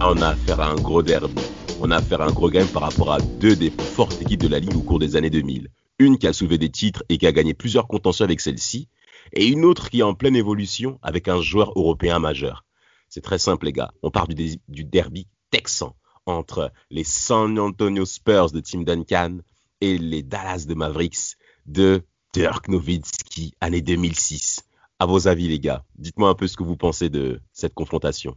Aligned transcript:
On 0.00 0.22
a 0.22 0.28
affaire 0.28 0.60
à 0.60 0.68
un 0.68 0.76
gros 0.76 1.02
derby. 1.02 1.42
On 1.80 1.90
a 1.90 1.96
affaire 1.96 2.20
à 2.20 2.26
un 2.26 2.32
gros 2.32 2.50
game 2.50 2.66
par 2.68 2.82
rapport 2.82 3.12
à 3.12 3.20
deux 3.20 3.56
des 3.56 3.70
plus 3.70 3.84
fortes 3.84 4.20
équipes 4.22 4.42
de 4.42 4.48
la 4.48 4.58
ligue 4.58 4.76
au 4.76 4.82
cours 4.82 4.98
des 4.98 5.16
années 5.16 5.30
2000. 5.30 5.68
Une 5.98 6.18
qui 6.18 6.26
a 6.26 6.32
soulevé 6.32 6.58
des 6.58 6.70
titres 6.70 7.02
et 7.08 7.18
qui 7.18 7.26
a 7.26 7.32
gagné 7.32 7.54
plusieurs 7.54 7.88
contentieux 7.88 8.24
avec 8.24 8.40
celle-ci, 8.40 8.88
et 9.32 9.46
une 9.46 9.64
autre 9.64 9.90
qui 9.90 10.00
est 10.00 10.04
en 10.04 10.14
pleine 10.14 10.36
évolution 10.36 10.98
avec 11.02 11.28
un 11.28 11.40
joueur 11.40 11.72
européen 11.76 12.18
majeur. 12.18 12.64
C'est 13.08 13.22
très 13.22 13.38
simple 13.38 13.66
les 13.66 13.72
gars, 13.72 13.90
on 14.02 14.10
part 14.10 14.28
du, 14.28 14.58
du 14.68 14.84
derby 14.84 15.26
texan 15.50 15.96
entre 16.26 16.72
les 16.90 17.04
San 17.04 17.58
Antonio 17.58 18.04
Spurs 18.04 18.50
de 18.50 18.60
Tim 18.60 18.82
Duncan 18.82 19.38
et 19.80 19.98
les 19.98 20.22
Dallas 20.22 20.66
de 20.68 20.74
Mavericks 20.74 21.36
de 21.66 22.02
Dirk 22.32 22.68
Nowitzki, 22.68 23.54
année 23.60 23.82
2006. 23.82 24.62
À 24.98 25.06
vos 25.06 25.28
avis 25.28 25.48
les 25.48 25.58
gars, 25.58 25.84
dites-moi 25.96 26.28
un 26.28 26.34
peu 26.34 26.46
ce 26.46 26.56
que 26.56 26.62
vous 26.62 26.76
pensez 26.76 27.08
de 27.08 27.40
cette 27.52 27.74
confrontation. 27.74 28.36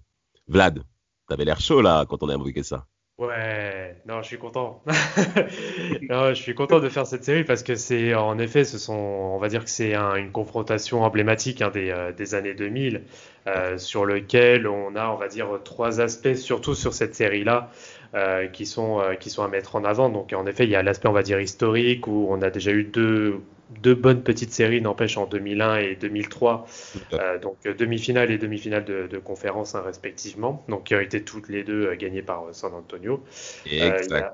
Vlad, 0.50 0.84
t'avais 1.28 1.46
l'air 1.46 1.62
chaud 1.62 1.82
là 1.82 2.06
quand 2.10 2.24
on 2.24 2.30
a 2.30 2.34
invoqué 2.34 2.64
ça. 2.64 2.86
Ouais, 3.20 3.98
non, 4.08 4.22
je 4.22 4.28
suis 4.28 4.38
content. 4.38 4.82
non, 6.10 6.30
je 6.30 6.42
suis 6.42 6.56
content 6.56 6.80
de 6.80 6.88
faire 6.88 7.06
cette 7.06 7.26
série 7.26 7.44
parce 7.44 7.64
que 7.64 7.76
c'est, 7.76 8.16
en 8.16 8.40
effet, 8.40 8.64
ce 8.64 8.78
sont, 8.78 8.94
on 8.96 9.38
va 9.38 9.50
dire 9.50 9.66
que 9.66 9.70
c'est 9.70 9.94
un, 9.94 10.16
une 10.16 10.32
confrontation 10.32 11.04
emblématique 11.04 11.62
hein, 11.62 11.70
des, 11.70 11.92
euh, 11.92 12.14
des, 12.14 12.34
années 12.34 12.54
2000, 12.54 13.04
euh, 13.48 13.78
sur 13.78 14.06
lequel 14.06 14.68
on 14.68 14.96
a, 14.96 15.10
on 15.10 15.18
va 15.18 15.28
dire, 15.28 15.50
trois 15.66 16.00
aspects, 16.00 16.36
surtout 16.36 16.76
sur 16.76 16.94
cette 16.94 17.14
série-là, 17.14 17.70
euh, 18.16 18.48
qui 18.48 18.66
sont, 18.66 19.00
euh, 19.00 19.14
qui 19.14 19.30
sont 19.30 19.44
à 19.44 19.48
mettre 19.48 19.76
en 19.76 19.84
avant. 19.84 20.10
Donc, 20.10 20.34
en 20.34 20.48
effet, 20.48 20.64
il 20.64 20.72
y 20.72 20.76
a 20.76 20.82
l'aspect, 20.82 21.08
on 21.08 21.14
va 21.14 21.22
dire, 21.22 21.40
historique 21.40 22.08
où 22.08 22.26
on 22.30 22.42
a 22.42 22.50
déjà 22.50 22.72
eu 22.72 22.84
deux 22.84 23.40
deux 23.82 23.94
bonnes 23.94 24.24
petites 24.24 24.52
séries, 24.52 24.82
n'empêche, 24.82 25.16
en 25.16 25.28
2001 25.28 25.76
et 25.78 25.96
2003. 25.96 26.66
Euh, 27.14 27.38
donc 27.38 27.58
demi-finale 27.64 28.32
et 28.32 28.40
demi-finale 28.40 28.84
de, 28.84 29.06
de 29.06 29.18
conférence 29.20 29.76
hein, 29.76 29.84
respectivement, 29.86 30.66
donc 30.68 30.86
qui 30.86 30.96
ont 30.96 31.00
été 31.00 31.22
toutes 31.22 31.50
les 31.50 31.64
deux 31.64 31.94
gagnées 31.94 32.24
par 32.24 32.46
San 32.52 32.74
Antonio. 32.74 33.24
Exact. 33.68 34.34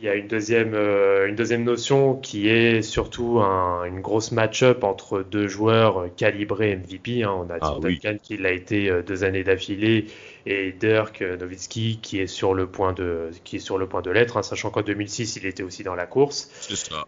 Il 0.00 0.04
y, 0.04 0.08
a 0.08 0.14
une 0.14 0.28
deuxième, 0.28 0.74
une 0.74 1.34
deuxième 1.34 1.64
notion 1.64 2.14
qui 2.14 2.48
est 2.48 2.80
surtout 2.80 3.40
un, 3.40 3.84
une 3.84 4.00
grosse 4.00 4.32
match-up 4.32 4.82
entre 4.82 5.22
deux 5.22 5.46
joueurs 5.46 6.06
calibrés 6.16 6.74
MVP. 6.74 7.22
Hein. 7.22 7.34
On 7.36 7.50
a 7.50 7.58
Ah 7.60 7.74
Tim 7.74 7.80
oui. 7.82 8.00
Duncan 8.02 8.18
qui 8.22 8.38
l'a 8.38 8.52
été 8.52 8.90
deux 9.02 9.24
années 9.24 9.44
d'affilée 9.44 10.06
et 10.46 10.72
Dirk 10.72 11.20
Nowitzki 11.22 12.00
qui 12.02 12.20
est 12.20 12.26
sur 12.26 12.54
le 12.54 12.66
point 12.70 12.92
de, 12.92 13.30
qui 13.44 13.56
est 13.56 13.58
sur 13.60 13.78
le 13.78 13.88
point 13.88 14.02
de 14.02 14.10
l'être, 14.10 14.36
hein, 14.36 14.42
sachant 14.42 14.70
qu'en 14.70 14.82
2006 14.82 15.36
il 15.36 15.46
était 15.46 15.62
aussi 15.62 15.82
dans 15.84 15.94
la 15.94 16.06
course. 16.06 16.50
C'est 16.60 16.76
ça. 16.76 17.04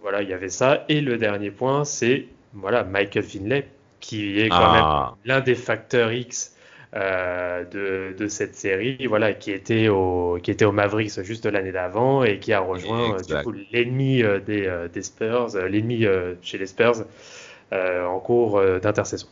Voilà, 0.00 0.22
il 0.22 0.28
y 0.28 0.32
avait 0.32 0.50
ça. 0.50 0.84
Et 0.88 1.00
le 1.00 1.18
dernier 1.18 1.50
point, 1.50 1.84
c'est 1.84 2.26
voilà 2.52 2.84
Michael 2.84 3.22
Finlay, 3.24 3.68
qui 4.00 4.38
est 4.40 4.52
quand 4.56 4.56
Ah, 4.60 4.72
même 4.72 5.16
l'un 5.24 5.40
des 5.40 5.54
facteurs 5.54 6.12
X 6.12 6.54
euh, 6.94 7.64
de, 7.64 8.14
de 8.16 8.28
cette 8.28 8.54
série, 8.54 9.06
voilà, 9.06 9.34
qui 9.34 9.50
était 9.50 9.88
au 9.88 10.38
qui 10.42 10.50
était 10.50 10.64
au 10.64 10.72
Mavericks 10.72 11.20
juste 11.22 11.46
l'année 11.46 11.72
d'avant 11.72 12.22
et 12.24 12.38
qui 12.38 12.52
a 12.52 12.60
rejoint 12.60 13.16
euh, 13.16 13.42
l'ennemi 13.72 14.22
euh, 14.22 14.40
des, 14.40 14.88
des 14.92 15.02
Spurs, 15.02 15.48
l'ennemi 15.68 16.04
chez 16.42 16.58
les 16.58 16.66
Spurs 16.66 17.04
euh, 17.72 18.04
en 18.04 18.20
cours 18.20 18.60
d'intersaison. 18.80 19.28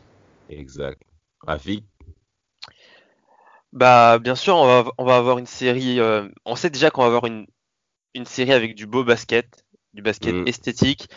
exact. 0.49 1.03
Rafik, 1.47 1.85
Bah, 3.73 4.19
bien 4.19 4.35
sûr, 4.35 4.57
on 4.57 4.67
va, 4.67 4.91
on 4.99 5.05
va 5.05 5.17
avoir 5.17 5.39
une 5.39 5.47
série. 5.47 5.99
euh, 6.01 6.29
on 6.45 6.57
sait 6.57 6.71
déjà 6.71 6.91
qu'on 6.91 7.03
va 7.03 7.09
avoir 7.09 7.27
une, 7.27 7.47
une 8.15 8.27
série 8.27 8.53
avec 8.53 8.75
du 8.75 8.87
beau 8.87 9.05
basket, 9.05 9.65
du 9.95 10.03
basket 10.03 10.35
Mm. 10.35 10.49
esthétique. 10.49 11.09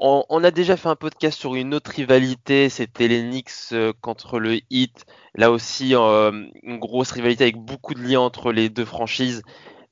On, 0.00 0.24
on 0.28 0.44
a 0.44 0.52
déjà 0.52 0.76
fait 0.76 0.88
un 0.88 0.94
podcast 0.96 1.36
sur 1.38 1.56
une 1.56 1.74
autre 1.74 1.90
rivalité, 1.90 2.68
c'était 2.68 3.08
les 3.08 3.20
Knicks 3.22 3.50
euh, 3.72 3.92
contre 4.00 4.38
le 4.38 4.60
Heat. 4.70 5.04
Là 5.34 5.50
aussi, 5.50 5.94
euh, 5.96 6.46
une 6.62 6.78
grosse 6.78 7.10
rivalité 7.10 7.42
avec 7.44 7.56
beaucoup 7.56 7.94
de 7.94 8.00
liens 8.02 8.20
entre 8.20 8.52
les 8.52 8.68
deux 8.68 8.84
franchises. 8.84 9.42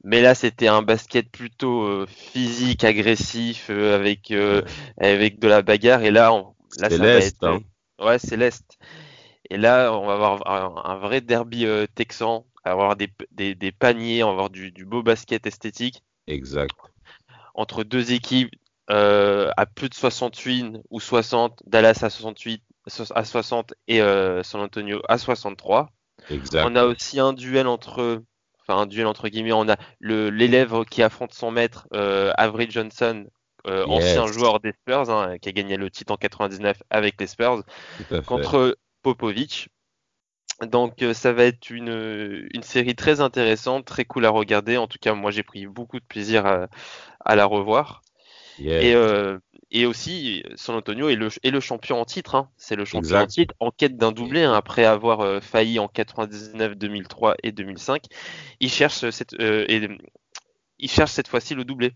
Mais 0.04 0.22
là, 0.22 0.36
c'était 0.36 0.68
un 0.68 0.82
basket 0.82 1.28
plutôt 1.30 1.82
euh, 1.82 2.06
physique, 2.06 2.84
agressif, 2.84 3.66
euh, 3.70 3.96
avec, 3.96 4.30
euh, 4.30 4.62
avec 5.00 5.40
de 5.40 5.48
la 5.48 5.62
bagarre. 5.62 6.02
Et 6.02 6.12
là, 6.12 6.32
on, 6.32 6.54
là 6.78 6.88
c'est 6.88 6.98
l'Est. 6.98 7.42
Hein. 7.42 7.58
Ouais, 7.98 8.20
c'est 8.20 8.36
l'Est. 8.36 8.78
Et 9.50 9.56
là, 9.56 9.92
on 9.92 10.06
va 10.06 10.14
avoir 10.14 10.46
un, 10.50 10.90
un 10.90 10.96
vrai 10.98 11.20
derby 11.20 11.66
euh, 11.66 11.86
texan, 11.94 12.46
on 12.64 12.68
va 12.68 12.72
avoir 12.72 12.96
des, 12.96 13.08
des, 13.30 13.54
des 13.54 13.72
paniers, 13.72 14.22
on 14.22 14.28
va 14.28 14.32
avoir 14.32 14.50
du, 14.50 14.72
du 14.72 14.84
beau 14.84 15.02
basket 15.02 15.46
esthétique 15.46 16.02
Exact. 16.26 16.74
entre 17.54 17.84
deux 17.84 18.12
équipes 18.12 18.50
euh, 18.90 19.50
à 19.56 19.66
plus 19.66 19.88
de 19.88 19.94
68 19.94 20.78
ou 20.90 21.00
60, 21.00 21.62
Dallas 21.66 22.00
à 22.02 22.10
68 22.10 22.62
so- 22.86 23.12
à 23.14 23.24
60 23.24 23.74
et 23.88 24.00
euh, 24.00 24.42
San 24.42 24.60
Antonio 24.60 25.00
à 25.08 25.18
63. 25.18 25.90
Exact. 26.30 26.64
On 26.68 26.76
a 26.76 26.84
aussi 26.84 27.20
un 27.20 27.32
duel 27.32 27.66
entre, 27.66 28.22
enfin 28.60 28.80
un 28.82 28.86
duel 28.86 29.06
entre 29.06 29.28
guillemets, 29.28 29.52
on 29.52 29.68
a 29.68 29.76
l'élève 30.00 30.84
qui 30.84 31.02
affronte 31.02 31.34
son 31.34 31.50
maître, 31.50 31.86
euh, 31.94 32.32
Avery 32.36 32.70
Johnson, 32.70 33.26
euh, 33.66 33.84
Yes. 33.88 34.18
ancien 34.18 34.26
joueur 34.32 34.60
des 34.60 34.72
Spurs, 34.72 35.10
hein, 35.10 35.38
qui 35.38 35.48
a 35.48 35.52
gagné 35.52 35.76
le 35.76 35.90
titre 35.90 36.12
en 36.12 36.16
99 36.16 36.80
avec 36.90 37.20
les 37.20 37.26
Spurs 37.26 37.62
contre 38.26 38.76
Popovic. 39.06 39.68
Donc 40.62 41.02
euh, 41.02 41.12
ça 41.14 41.32
va 41.32 41.44
être 41.44 41.70
une, 41.70 42.48
une 42.54 42.62
série 42.62 42.94
très 42.96 43.20
intéressante, 43.20 43.84
très 43.84 44.04
cool 44.04 44.24
à 44.24 44.30
regarder. 44.30 44.78
En 44.78 44.86
tout 44.88 44.98
cas, 45.00 45.14
moi 45.14 45.30
j'ai 45.30 45.42
pris 45.42 45.66
beaucoup 45.66 46.00
de 46.00 46.04
plaisir 46.04 46.46
à, 46.46 46.68
à 47.24 47.36
la 47.36 47.44
revoir. 47.44 48.02
Et, 48.80 48.94
euh, 48.94 49.38
et 49.70 49.84
aussi, 49.84 50.42
San 50.54 50.74
Antonio 50.76 51.08
est 51.10 51.16
le, 51.16 51.28
est 51.42 51.50
le 51.50 51.60
champion 51.60 52.00
en 52.00 52.04
titre. 52.06 52.34
hein. 52.36 52.50
C'est 52.56 52.74
le 52.76 52.84
champion 52.86 53.00
Exact. 53.00 53.22
en 53.24 53.26
titre 53.26 53.54
en 53.60 53.70
quête 53.70 53.96
d'un 53.98 54.12
doublé 54.12 54.42
hein, 54.44 54.54
après 54.54 54.84
avoir 54.86 55.20
euh, 55.20 55.40
failli 55.40 55.78
en 55.78 55.88
99, 55.88 56.74
2003 56.76 57.36
et 57.42 57.52
2005. 57.52 58.04
Il 58.60 58.70
cherche 58.70 59.10
cette, 59.10 59.34
euh, 59.34 59.66
et, 59.68 59.88
il 60.78 60.90
cherche 60.90 61.12
cette 61.12 61.28
fois-ci 61.28 61.54
le 61.54 61.64
doublé. 61.64 61.92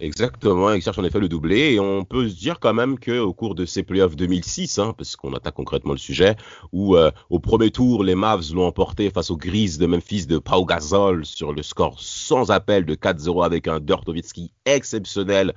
Exactement, 0.00 0.70
il 0.74 0.80
cherche 0.80 0.98
en 1.00 1.02
effet 1.04 1.18
le 1.18 1.28
doublé 1.28 1.72
et 1.72 1.80
on 1.80 2.04
peut 2.04 2.28
se 2.28 2.36
dire 2.36 2.60
quand 2.60 2.72
même 2.72 3.00
que 3.00 3.18
au 3.18 3.32
cours 3.32 3.56
de 3.56 3.64
ces 3.66 3.82
playoffs 3.82 4.14
2006, 4.14 4.78
hein, 4.78 4.94
parce 4.96 5.16
qu'on 5.16 5.32
attaque 5.32 5.54
concrètement 5.54 5.90
le 5.90 5.98
sujet, 5.98 6.36
où 6.70 6.94
euh, 6.94 7.10
au 7.30 7.40
premier 7.40 7.72
tour 7.72 8.04
les 8.04 8.14
Mavs 8.14 8.54
l'ont 8.54 8.66
emporté 8.68 9.10
face 9.10 9.32
aux 9.32 9.36
Grises 9.36 9.76
de 9.76 9.86
Memphis 9.86 10.26
de 10.26 10.38
Pau 10.38 10.64
Gasol 10.64 11.26
sur 11.26 11.52
le 11.52 11.62
score 11.64 11.96
sans 11.98 12.52
appel 12.52 12.84
de 12.86 12.94
4-0 12.94 13.44
avec 13.44 13.66
un 13.66 13.80
Dirk 13.80 14.06
Nowitzki 14.06 14.52
exceptionnel 14.66 15.52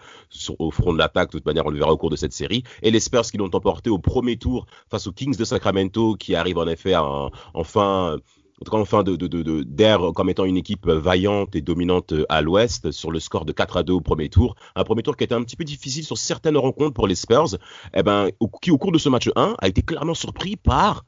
au 0.58 0.72
front 0.72 0.91
de 0.94 0.97
l'attaque. 0.97 1.28
De 1.31 1.38
toute 1.38 1.46
manière, 1.46 1.68
on 1.68 1.69
le 1.69 1.78
verra 1.78 1.91
au 1.94 1.97
cours 1.97 2.09
de 2.09 2.16
cette 2.16 2.34
série. 2.34 2.63
Et 2.81 2.90
les 2.90 3.00
Spurs 3.00 3.22
qui 3.29 3.38
l'ont 3.38 3.46
emporté 3.53 3.91
au 3.91 4.00
premier 4.00 4.38
tour 4.38 4.66
face 4.90 5.06
aux 5.06 5.12
Kings 5.12 5.38
de 5.38 5.46
Sacramento, 5.46 6.16
qui 6.16 6.34
arrivent 6.34 6.58
en 6.58 6.68
effet 6.68 6.94
à 6.94 7.02
un- 7.02 7.29
enfin 7.53 8.18
en 8.61 8.63
tout 8.63 8.72
cas 8.72 8.77
en 8.77 8.85
fin 8.85 9.01
de, 9.03 9.16
de, 9.16 9.25
de, 9.27 9.41
de- 9.41 9.63
d'air 9.63 10.11
comme 10.16 10.29
étant 10.29 10.45
une 10.45 10.55
équipe 10.57 10.88
vaillante 10.88 11.55
et 11.55 11.61
dominante 11.61 12.13
à 12.29 12.41
l'ouest 12.41 12.91
sur 12.91 13.09
le 13.11 13.19
score 13.19 13.44
de 13.45 13.51
4 13.51 13.77
à 13.77 13.83
2 13.83 13.94
au 13.94 14.01
premier 14.01 14.29
tour. 14.29 14.55
Un 14.75 14.83
premier 14.83 15.01
tour 15.01 15.17
qui 15.17 15.23
a 15.23 15.25
été 15.25 15.33
un 15.35 15.44
petit 15.44 15.55
peu 15.55 15.63
difficile 15.63 16.03
sur 16.03 16.17
certaines 16.17 16.58
rencontres 16.58 16.93
pour 16.93 17.08
les 17.08 17.16
Spurs, 17.16 17.58
eh 17.96 18.03
ben, 18.03 18.29
au, 18.40 18.47
qui 18.47 18.69
au 18.72 18.78
cours 18.78 18.91
de 18.91 18.99
ce 18.99 19.09
match 19.09 19.29
1 19.35 19.55
a 19.58 19.67
été 19.67 19.81
clairement 19.81 20.13
surpris 20.13 20.55
par 20.58 21.05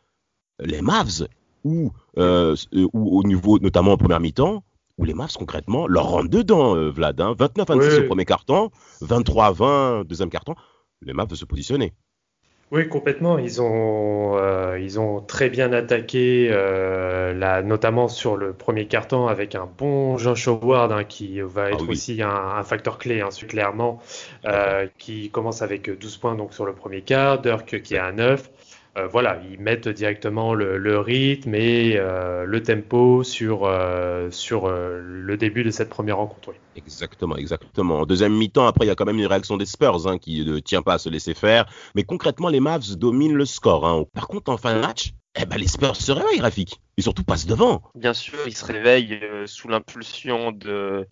les 0.59 0.81
Mavs, 0.81 1.27
ou, 1.63 1.91
euh, 2.17 2.55
euh, 2.75 2.87
ou 2.93 3.19
au 3.19 3.23
niveau 3.23 3.59
notamment 3.59 3.91
en 3.93 3.97
première 3.97 4.19
mi-temps, 4.19 4.63
où 4.97 5.05
les 5.05 5.13
Mavs 5.13 5.33
concrètement 5.37 5.87
leur 5.87 6.07
rentrent 6.09 6.29
dedans, 6.29 6.75
euh, 6.75 6.89
Vlad. 6.89 7.21
Hein, 7.21 7.33
29-26 7.37 7.77
Oui. 7.99 8.03
au 8.03 8.07
premier 8.07 8.25
carton, 8.25 8.69
23-20 9.01 10.03
deuxième 10.05 10.29
carton. 10.29 10.55
Les 11.01 11.13
Mavs 11.13 11.27
veulent 11.29 11.37
se 11.37 11.45
positionner. 11.45 11.93
Oui, 12.71 12.89
complètement. 12.89 13.37
Ils 13.37 13.61
ont, 13.61 14.35
euh, 14.37 14.79
ils 14.79 14.99
ont 14.99 15.21
très 15.21 15.49
bien 15.51 15.71
attaqué, 15.73 16.47
euh, 16.51 17.31
là, 17.33 17.61
notamment 17.61 18.07
sur 18.07 18.35
le 18.35 18.53
premier 18.53 18.87
carton 18.87 19.27
avec 19.27 19.53
un 19.53 19.67
bon 19.67 20.17
Josh 20.17 20.47
Howard 20.47 20.91
hein, 20.91 21.03
qui 21.03 21.39
va 21.41 21.69
être 21.71 21.77
Ah 21.79 21.79
oui. 21.87 21.89
aussi 21.91 22.23
un, 22.23 22.29
un 22.31 22.63
facteur 22.63 22.97
clé, 22.97 23.21
hein, 23.21 23.29
clairement, 23.47 24.01
euh, 24.45 24.87
qui 24.97 25.29
commence 25.29 25.61
avec 25.61 25.87
12 25.99 26.17
points 26.17 26.33
donc 26.35 26.51
sur 26.55 26.65
le 26.65 26.73
premier 26.73 27.03
quart, 27.03 27.39
Dirk 27.41 27.79
qui 27.83 27.93
est 27.93 27.99
à 27.99 28.11
9. 28.11 28.49
Euh, 28.95 29.07
voilà, 29.07 29.41
ils 29.49 29.59
mettent 29.59 29.87
directement 29.87 30.53
le, 30.53 30.99
rythme 30.99 31.55
et 31.55 31.95
euh, 31.97 32.45
le 32.45 32.61
tempo 32.61 33.23
sur, 33.23 33.65
euh, 33.65 34.29
sur 34.29 34.69
le 34.69 35.35
début 35.35 35.63
de 35.63 35.71
cette 35.71 35.89
première 35.89 36.17
rencontre. 36.17 36.53
Exactement, 36.75 37.35
exactement. 37.35 38.01
En 38.01 38.05
deuxième 38.05 38.33
mi-temps, 38.33 38.67
après, 38.67 38.85
il 38.85 38.89
y 38.89 38.91
a 38.91 38.95
quand 38.95 39.05
même 39.05 39.17
une 39.17 39.25
réaction 39.25 39.57
des 39.57 39.65
Spurs 39.65 40.07
hein, 40.07 40.19
qui 40.19 40.45
ne 40.45 40.59
tient 40.59 40.83
pas 40.83 40.95
à 40.95 40.97
se 40.99 41.09
laisser 41.09 41.33
faire. 41.33 41.65
Mais 41.95 42.03
concrètement, 42.03 42.49
les 42.49 42.59
Mavs 42.59 42.95
dominent 42.95 43.35
le 43.35 43.45
score. 43.45 43.87
Hein. 43.87 44.05
Par 44.13 44.27
contre, 44.27 44.51
en 44.51 44.57
fin 44.57 44.75
de 44.75 44.79
match, 44.79 45.13
eh 45.39 45.45
ben, 45.45 45.57
les 45.57 45.67
Spurs 45.67 45.95
se 45.95 46.11
réveillent, 46.11 46.41
Rafik. 46.41 46.79
Et 46.97 47.01
surtout 47.01 47.23
passent 47.23 47.47
devant. 47.47 47.81
Bien 47.95 48.13
sûr, 48.13 48.37
ils 48.45 48.55
se 48.55 48.65
réveillent 48.65 49.19
sous 49.47 49.67
l'impulsion 49.67 50.51
de 50.51 51.07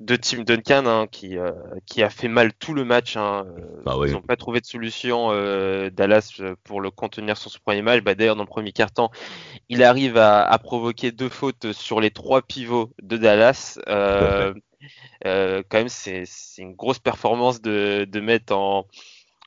de 0.00 0.16
Tim 0.16 0.42
Duncan 0.42 0.86
hein, 0.86 1.06
qui, 1.10 1.36
euh, 1.36 1.52
qui 1.86 2.02
a 2.02 2.10
fait 2.10 2.28
mal 2.28 2.52
tout 2.54 2.74
le 2.74 2.84
match. 2.84 3.16
Hein. 3.16 3.46
Bah 3.84 3.96
ils 4.06 4.12
n'ont 4.12 4.22
pas 4.22 4.36
trouvé 4.36 4.60
de 4.60 4.66
solution 4.66 5.28
euh, 5.30 5.90
Dallas 5.90 6.40
pour 6.64 6.80
le 6.80 6.90
contenir 6.90 7.36
sur 7.36 7.50
ce 7.50 7.58
premier 7.58 7.82
match. 7.82 8.02
Bah, 8.02 8.14
D'ailleurs, 8.14 8.36
dans 8.36 8.42
le 8.42 8.48
premier 8.48 8.72
quart-temps, 8.72 9.10
il 9.68 9.82
arrive 9.82 10.16
à, 10.16 10.58
provoquer 10.62 11.12
deux 11.12 11.28
fautes 11.28 11.72
sur 11.72 12.00
les 12.00 12.10
trois 12.10 12.42
pivots 12.42 12.92
de 13.02 13.16
Dallas. 13.16 13.78
Euh, 13.88 14.54
quand 15.22 15.78
même, 15.78 15.88
c'est 15.88 16.24
une 16.58 16.74
grosse 16.74 16.98
performance 16.98 17.60
de, 17.60 18.06
de 18.08 18.20
mettre 18.20 18.54
en, 18.56 18.86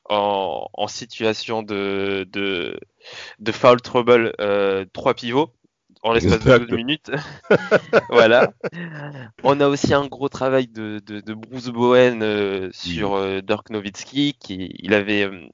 en, 0.08 0.68
en 0.72 0.86
situation 0.88 1.62
de, 1.62 2.26
de, 2.30 2.78
de 3.40 3.52
foul 3.52 3.80
trouble 3.80 4.32
trois 4.92 5.14
pivots 5.14 5.52
en 6.06 6.12
l'espace 6.12 6.44
de 6.44 6.58
12 6.58 6.72
minutes. 6.72 7.10
voilà. 8.10 8.52
On 9.42 9.60
a 9.60 9.68
aussi 9.68 9.92
un 9.92 10.06
gros 10.06 10.28
travail 10.28 10.68
de, 10.68 11.00
de, 11.04 11.34
Bruce 11.34 11.68
Bowen 11.68 12.22
euh, 12.22 12.70
sur 12.72 13.14
euh, 13.14 13.40
Dirk 13.40 13.70
Nowitzki, 13.70 14.34
qui 14.38 14.70
il 14.78 14.94
avait 14.94 15.24
euh, 15.24 15.46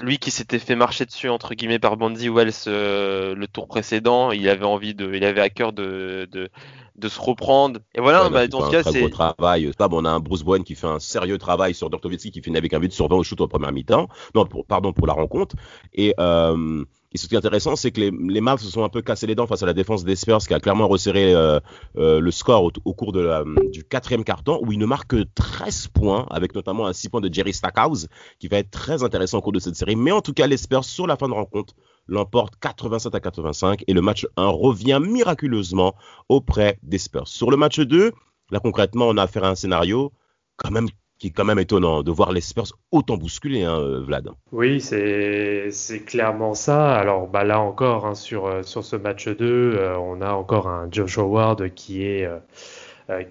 lui 0.00 0.18
qui 0.18 0.30
s'était 0.30 0.58
fait 0.58 0.76
marcher 0.76 1.06
dessus 1.06 1.30
entre 1.30 1.54
guillemets 1.54 1.78
par 1.78 1.96
Bandy 1.96 2.28
Wells 2.28 2.66
le 2.66 3.46
tour 3.46 3.66
précédent, 3.66 4.30
il 4.30 4.48
avait 4.48 4.64
envie 4.64 4.94
de, 4.94 5.12
il 5.14 5.24
avait 5.24 5.40
à 5.40 5.48
cœur 5.48 5.72
de, 5.72 6.28
de, 6.30 6.50
de 6.96 7.08
se 7.08 7.20
reprendre. 7.20 7.80
Et 7.94 8.00
voilà, 8.00 8.28
bah, 8.28 8.46
dans 8.46 8.66
ce 8.66 8.70
cas, 8.70 8.82
c'est. 8.82 9.08
travail. 9.10 9.70
on 9.78 10.04
a 10.04 10.10
un 10.10 10.20
Bruce 10.20 10.42
Bowen 10.42 10.64
qui 10.64 10.74
fait 10.74 10.86
un 10.86 11.00
sérieux 11.00 11.38
travail 11.38 11.74
sur 11.74 11.88
Dirk 11.88 12.04
Nowitzki 12.04 12.30
qui 12.30 12.42
finit 12.42 12.58
avec 12.58 12.74
un 12.74 12.78
but 12.78 12.92
sur 12.92 13.08
20 13.08 13.16
au 13.16 13.22
shoot 13.22 13.40
en 13.40 13.48
première 13.48 13.72
mi-temps. 13.72 14.08
Non, 14.34 14.46
pardon, 14.68 14.92
pour 14.92 15.06
la 15.06 15.14
rencontre. 15.14 15.56
Et 15.94 16.14
euh, 16.20 16.84
et 17.14 17.18
ce 17.18 17.28
qui 17.28 17.36
est 17.36 17.38
intéressant, 17.38 17.76
c'est 17.76 17.92
que 17.92 18.00
les, 18.00 18.10
les 18.10 18.40
Mavs 18.40 18.60
se 18.60 18.68
sont 18.68 18.82
un 18.82 18.88
peu 18.88 19.00
cassés 19.00 19.28
les 19.28 19.36
dents 19.36 19.46
face 19.46 19.62
à 19.62 19.66
la 19.66 19.72
défense 19.72 20.04
des 20.04 20.16
Spurs, 20.16 20.38
qui 20.38 20.52
a 20.52 20.58
clairement 20.58 20.88
resserré 20.88 21.32
euh, 21.32 21.60
euh, 21.96 22.18
le 22.18 22.30
score 22.32 22.64
au, 22.84 22.92
cours 22.92 23.12
du 23.12 23.84
quatrième 23.84 24.24
carton, 24.24 24.58
où 24.62 24.72
il 24.72 24.80
ne 24.80 24.86
marque 24.86 25.10
que 25.10 25.24
13 25.36 25.88
points, 25.88 26.26
avec 26.30 26.56
notamment 26.56 26.86
un 26.86 26.92
6 26.92 27.10
points 27.10 27.20
de 27.20 27.32
Jerry 27.32 27.54
Stackhouse, 27.54 28.08
qui 28.40 28.48
va 28.48 28.58
être 28.58 28.72
très 28.72 29.04
intéressant 29.04 29.38
au 29.38 29.42
cours 29.42 29.52
de 29.52 29.60
cette 29.60 29.76
série. 29.76 29.94
Mais 29.94 30.10
en 30.10 30.22
tout 30.22 30.32
cas, 30.32 30.48
les 30.48 30.56
Spurs, 30.56 30.84
sur 30.84 31.06
la 31.06 31.16
fin 31.16 31.28
de 31.28 31.34
rencontre, 31.34 31.74
l'emportent 32.08 32.56
87 32.58 33.14
à 33.14 33.20
85, 33.20 33.84
et 33.86 33.92
le 33.92 34.00
match 34.00 34.26
1 34.36 34.48
revient 34.48 35.00
miraculeusement 35.00 35.94
auprès 36.28 36.78
des 36.82 36.98
Spurs. 36.98 37.28
Sur 37.28 37.52
le 37.52 37.56
match 37.56 37.78
2, 37.78 38.10
là 38.50 38.58
concrètement, 38.58 39.06
on 39.06 39.16
a 39.18 39.22
affaire 39.22 39.44
à 39.44 39.50
un 39.50 39.54
scénario 39.54 40.12
quand 40.56 40.72
même 40.72 40.88
qui 41.18 41.28
est 41.28 41.30
quand 41.30 41.44
même 41.44 41.58
étonnant 41.58 42.02
de 42.02 42.10
voir 42.10 42.32
les 42.32 42.40
Spurs 42.40 42.72
autant 42.90 43.16
bousculer, 43.16 43.62
hein, 43.62 43.78
euh, 43.78 44.00
Vlad. 44.00 44.30
Oui, 44.52 44.80
c'est 44.80 45.70
clairement 46.06 46.54
ça. 46.54 46.94
Alors 46.94 47.28
bah, 47.28 47.44
là 47.44 47.60
encore, 47.60 48.06
hein, 48.06 48.14
sur, 48.14 48.46
euh, 48.46 48.62
sur 48.62 48.84
ce 48.84 48.96
match 48.96 49.28
2, 49.28 49.44
euh, 49.44 49.96
on 49.98 50.20
a 50.20 50.32
encore 50.32 50.68
un 50.68 50.88
Josh 50.90 51.18
Howard 51.18 51.72
qui 51.74 52.04
est, 52.04 52.28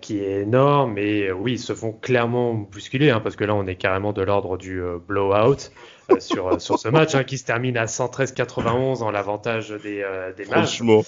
qui 0.01 0.19
est 0.19 0.41
énorme. 0.41 0.97
Et 0.97 1.31
oui, 1.31 1.53
ils 1.53 1.59
se 1.59 1.74
font 1.74 1.91
clairement 1.91 2.53
bousculer, 2.53 3.09
hein, 3.09 3.19
parce 3.19 3.35
que 3.35 3.44
là, 3.44 3.56
on 3.56 3.68
est 3.68 3.75
carrément 3.75 4.13
de 4.13 4.21
l'ordre 4.21 4.57
du 4.57 4.81
blowout. 5.07 5.71
sur, 6.19 6.59
sur 6.59 6.77
ce 6.77 6.89
match 6.89 7.18
qui 7.24 7.38
se 7.38 7.45
termine 7.45 7.77
à 7.77 7.85
113-91 7.85 9.01
en 9.01 9.09
l'avantage 9.09 9.69
des, 9.69 10.06
des 10.35 10.45
matchs. 10.45 10.77
Franchement. 10.77 11.01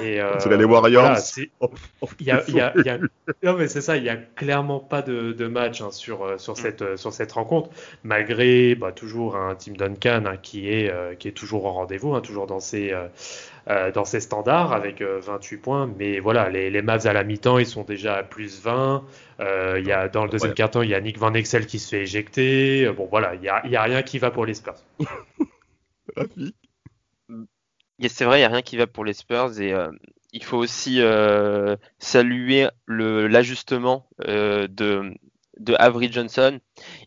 Et 0.00 0.18
euh, 0.18 0.38
c'est 0.38 0.56
les 0.56 0.64
Warriors. 0.64 1.18
y 2.18 2.30
a, 2.30 2.42
y 2.48 2.60
a, 2.60 2.72
y 2.74 2.88
a... 2.88 2.98
Non 3.42 3.54
mais 3.54 3.68
c'est 3.68 3.82
ça, 3.82 3.98
il 3.98 4.02
n'y 4.02 4.08
a 4.08 4.16
clairement 4.16 4.80
pas 4.80 5.02
de, 5.02 5.32
de 5.32 5.46
match 5.46 5.82
hein, 5.82 5.90
sur, 5.90 6.24
euh, 6.24 6.38
sur, 6.38 6.56
cette, 6.56 6.80
euh, 6.80 6.96
sur 6.96 7.12
cette 7.12 7.32
rencontre, 7.32 7.68
malgré 8.02 8.74
bah, 8.76 8.92
toujours 8.92 9.36
un 9.36 9.54
Team 9.54 9.76
Duncan 9.76 10.22
hein, 10.24 10.36
qui, 10.38 10.70
est, 10.70 10.90
euh, 10.90 11.14
qui 11.14 11.28
est 11.28 11.32
toujours 11.32 11.66
en 11.66 11.74
rendez-vous, 11.74 12.14
hein, 12.14 12.22
toujours 12.22 12.46
dans 12.46 12.60
ses, 12.60 12.94
euh, 13.68 13.90
dans 13.92 14.06
ses 14.06 14.20
standards 14.20 14.72
avec 14.72 15.02
28 15.02 15.56
points. 15.58 15.90
Mais 15.98 16.18
voilà, 16.18 16.48
les, 16.48 16.70
les 16.70 16.82
Mavs 16.82 17.06
à 17.06 17.12
la 17.12 17.22
mi-temps, 17.22 17.58
ils 17.58 17.66
sont 17.66 17.84
déjà 17.84 18.14
à 18.16 18.22
plus 18.22 18.62
20. 18.62 19.04
il 19.40 19.86
y 19.86 19.92
a, 19.92 20.08
dans 20.08 20.24
le 20.24 20.30
deuxième 20.30 20.52
ouais. 20.52 20.54
quart-temps, 20.54 20.80
il 20.80 20.90
y 20.90 20.94
a 20.94 21.00
Nick 21.02 21.18
Van 21.18 21.34
Exel 21.34 21.66
qui 21.66 21.78
se 21.78 21.90
fait 21.90 22.02
éjecter. 22.02 22.90
Bon 22.96 23.06
voilà, 23.10 23.34
il 23.34 23.42
n'y 23.42 23.48
a, 23.50 23.66
y 23.66 23.76
a 23.76 23.82
rien 23.82 24.00
qui 24.02 24.18
va 24.18 24.30
pour 24.30 24.46
les 24.46 24.54
Spurs. 24.54 24.76
c'est 28.08 28.24
vrai, 28.24 28.38
il 28.38 28.40
n'y 28.40 28.46
a 28.46 28.48
rien 28.48 28.62
qui 28.62 28.76
va 28.76 28.86
pour 28.86 29.04
les 29.04 29.12
Spurs 29.12 29.60
et 29.60 29.72
euh, 29.72 29.90
il 30.32 30.42
faut 30.42 30.58
aussi 30.58 31.00
euh, 31.00 31.76
saluer 31.98 32.68
l'ajustement 32.88 34.08
euh, 34.26 34.66
de, 34.68 35.14
de 35.58 35.74
Avery 35.78 36.10
Johnson. 36.12 36.58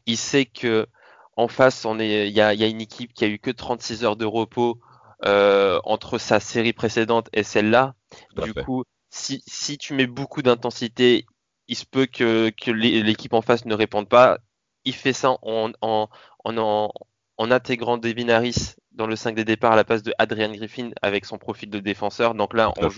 Il 0.06 0.18
sait 0.18 0.45
que 0.45 0.88
en 1.36 1.48
face, 1.48 1.86
il 2.00 2.30
y 2.30 2.42
a, 2.42 2.54
y 2.54 2.63
a, 2.63 2.68
une 2.68 2.81
équipe 2.81 3.13
qui 3.13 3.24
a 3.24 3.28
eu 3.28 3.38
que 3.38 3.51
36 3.51 4.04
heures 4.04 4.16
de 4.16 4.25
repos 4.25 4.80
entre 5.24 6.18
sa 6.18 6.39
série 6.39 6.74
précédente 6.74 7.30
et 7.34 7.44
celle-là. 7.44 7.95
Du 8.44 8.54
coup, 8.54 8.84
si, 9.10 9.44
si, 9.45 9.78
tu 9.78 9.94
mets 9.94 10.07
beaucoup 10.07 10.42
d'intensité, 10.42 11.25
il 11.68 11.75
se 11.75 11.86
peut 11.86 12.07
que, 12.07 12.50
que 12.50 12.72
l'équipe 12.72 13.34
en 13.34 13.42
face 13.42 13.66
ne 13.66 13.75
réponde 13.75 14.10
pas. 14.10 14.39
Il 14.86 14.95
fait 14.95 15.13
ça 15.13 15.38
en, 15.44 15.72
en, 15.81 16.10
en, 16.44 16.92
en 17.38 17.51
intégrant 17.51 17.98
Devin 17.98 18.30
Harris 18.30 18.75
dans 18.97 19.07
le 19.07 19.15
5 19.15 19.35
des 19.35 19.45
départs 19.45 19.71
à 19.71 19.75
la 19.75 19.83
place 19.83 20.03
de 20.03 20.13
Adrian 20.17 20.51
Griffin 20.51 20.89
avec 21.01 21.25
son 21.25 21.38
profil 21.38 21.69
de 21.69 21.79
défenseur. 21.79 22.33
Donc 22.33 22.53
là, 22.53 22.73
on, 22.77 22.89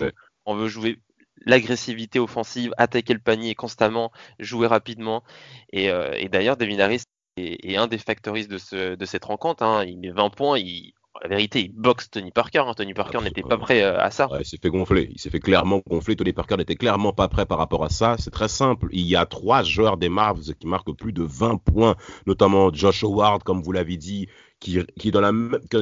on 0.46 0.56
veut 0.56 0.68
jouer 0.68 1.00
l'agressivité 1.46 2.20
offensive, 2.20 2.74
attaquer 2.78 3.14
le 3.14 3.20
panier 3.20 3.56
constamment, 3.56 4.12
jouer 4.40 4.68
rapidement. 4.68 5.24
Et, 5.72 5.90
euh, 5.90 6.12
et 6.18 6.30
d'ailleurs, 6.30 6.58
Devin 6.58 6.80
Harris 6.80 7.04
est, 7.38 7.78
un 7.78 7.88
des 7.88 7.98
factoristes 7.98 8.50
de, 8.50 8.58
ce, 8.58 8.96
de 8.96 9.06
cette 9.06 9.26
rencontre. 9.26 9.64
Hein. 9.64 9.86
Il 9.86 10.00
met 10.00 10.12
20 10.12 10.30
points, 10.32 10.58
il, 10.58 10.94
la 11.22 11.30
vérité, 11.30 11.62
il 11.62 11.74
boxe 11.74 12.10
Tony 12.10 12.32
Parker. 12.32 12.60
Hein. 12.60 12.74
Tony 12.76 12.94
Parker 12.94 13.22
n'était 13.22 13.42
pas 13.42 13.58
prêt 13.58 13.82
euh, 13.82 14.00
à 14.00 14.12
ça. 14.12 14.28
il 14.40 14.46
s'est 14.46 14.58
fait 14.62 14.70
gonfler. 14.70 15.10
Il 15.12 15.20
s'est 15.20 15.30
fait 15.30 15.40
clairement 15.40 15.82
gonfler. 15.88 16.16
Tony 16.16 16.34
Parker 16.34 16.58
n'était 16.58 16.76
clairement 16.76 17.14
pas 17.14 17.28
prêt 17.28 17.46
par 17.46 17.58
rapport 17.58 17.84
à 17.84 17.90
ça. 17.90 18.16
C'est 18.20 18.32
très 18.32 18.48
simple. 18.48 18.88
Il 18.92 19.06
y 19.06 19.16
a 19.16 19.26
trois 19.26 19.64
joueurs 19.64 19.98
des 19.98 20.10
Mavs 20.10 20.54
qui 20.60 20.68
marquent 20.68 20.96
plus 20.96 21.14
de 21.14 21.24
20 21.24 21.58
points, 21.58 21.96
notamment 22.26 22.72
Josh 22.74 23.04
Howard, 23.04 23.44
comme 23.44 23.62
vous 23.62 23.72
l'avez 23.72 23.98
dit, 23.98 24.28
qui, 24.60 24.80
qui, 25.00 25.12
dans 25.12 25.22
la, 25.22 25.32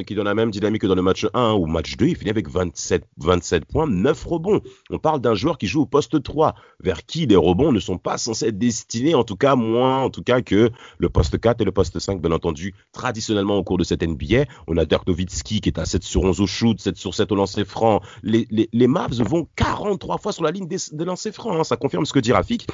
qui 0.04 0.16
dans 0.16 0.24
la 0.24 0.36
même 0.36 0.52
dynamique 0.52 0.82
que 0.82 0.88
dans 0.88 0.96
le 0.96 1.02
match 1.02 1.26
1 1.34 1.54
ou 1.54 1.66
match 1.66 1.98
2, 1.98 2.08
il 2.08 2.16
finit 2.16 2.30
avec 2.30 2.50
27, 2.50 3.04
27 3.18 3.66
points, 3.66 3.88
9 3.88 4.26
rebonds. 4.26 4.62
On 4.90 5.00
parle 5.00 5.20
d'un 5.22 5.36
joueur 5.36 5.58
qui 5.58 5.68
joue 5.68 5.82
au 5.82 5.86
poste 5.86 6.22
3, 6.22 6.56
vers 6.80 7.06
qui 7.06 7.26
les 7.26 7.36
rebonds 7.36 7.72
ne 7.72 7.80
sont 7.80 7.98
pas 7.98 8.18
censés 8.18 8.48
être 8.48 8.58
destinés, 8.58 9.16
en 9.16 9.24
tout 9.24 9.36
cas 9.36 9.56
moins, 9.56 10.04
en 10.04 10.10
tout 10.10 10.24
cas 10.24 10.42
que 10.42 10.70
le 10.98 11.10
poste 11.10 11.40
4 11.40 11.62
et 11.62 11.66
le 11.66 11.72
poste 11.72 11.98
5, 12.00 12.22
bien 12.22 12.32
entendu, 12.32 12.76
traditionnellement 12.92 13.58
au 13.58 13.64
cours 13.64 13.78
de 13.78 13.84
cette 13.84 14.04
NBA. 14.04 14.46
On 14.68 14.78
a 14.78 14.86
Dirk 14.86 15.08
Nowitzki 15.08 15.62
qui 15.62 15.70
est 15.70 15.80
à 15.80 15.86
7 15.86 16.04
sur 16.04 16.24
11 16.24 16.42
au 16.42 16.48
shoot, 16.48 16.80
7 16.80 16.98
sur 16.98 17.14
7 17.14 17.32
au 17.32 17.36
lancer 17.36 17.66
franc. 17.66 18.02
Les, 18.24 18.48
les, 18.52 18.70
les 18.72 18.88
Mavs 18.88 19.22
vont 19.22 19.48
43 19.56 20.18
fois 20.20 20.32
sur 20.32 20.44
la 20.44 20.52
ligne 20.52 20.68
des, 20.68 20.78
des 20.92 21.06
lancers 21.06 21.34
francs, 21.34 21.58
hein. 21.60 21.64
ça 21.64 21.78
confirme 21.78 22.06
ce 22.06 22.14
que 22.14 22.20
dit 22.20 22.32
Rafik. 22.32 22.68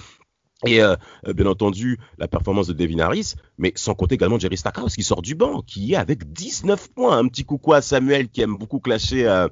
Et 0.65 0.81
euh, 0.81 0.95
euh, 1.27 1.33
bien 1.33 1.45
entendu, 1.45 1.99
la 2.17 2.27
performance 2.27 2.67
de 2.67 2.73
Devin 2.73 2.99
Harris, 2.99 3.33
mais 3.57 3.73
sans 3.75 3.93
compter 3.95 4.15
également 4.15 4.39
Jerry 4.39 4.57
Stackhouse 4.57 4.95
qui 4.95 5.03
sort 5.03 5.21
du 5.21 5.35
banc, 5.35 5.61
qui 5.61 5.93
est 5.93 5.97
avec 5.97 6.31
19 6.31 6.89
points. 6.89 7.17
Un 7.17 7.27
petit 7.27 7.43
coucou 7.43 7.73
à 7.73 7.81
Samuel 7.81 8.29
qui 8.29 8.41
aime 8.41 8.55
beaucoup 8.55 8.79
clasher 8.79 9.25
euh, 9.25 9.47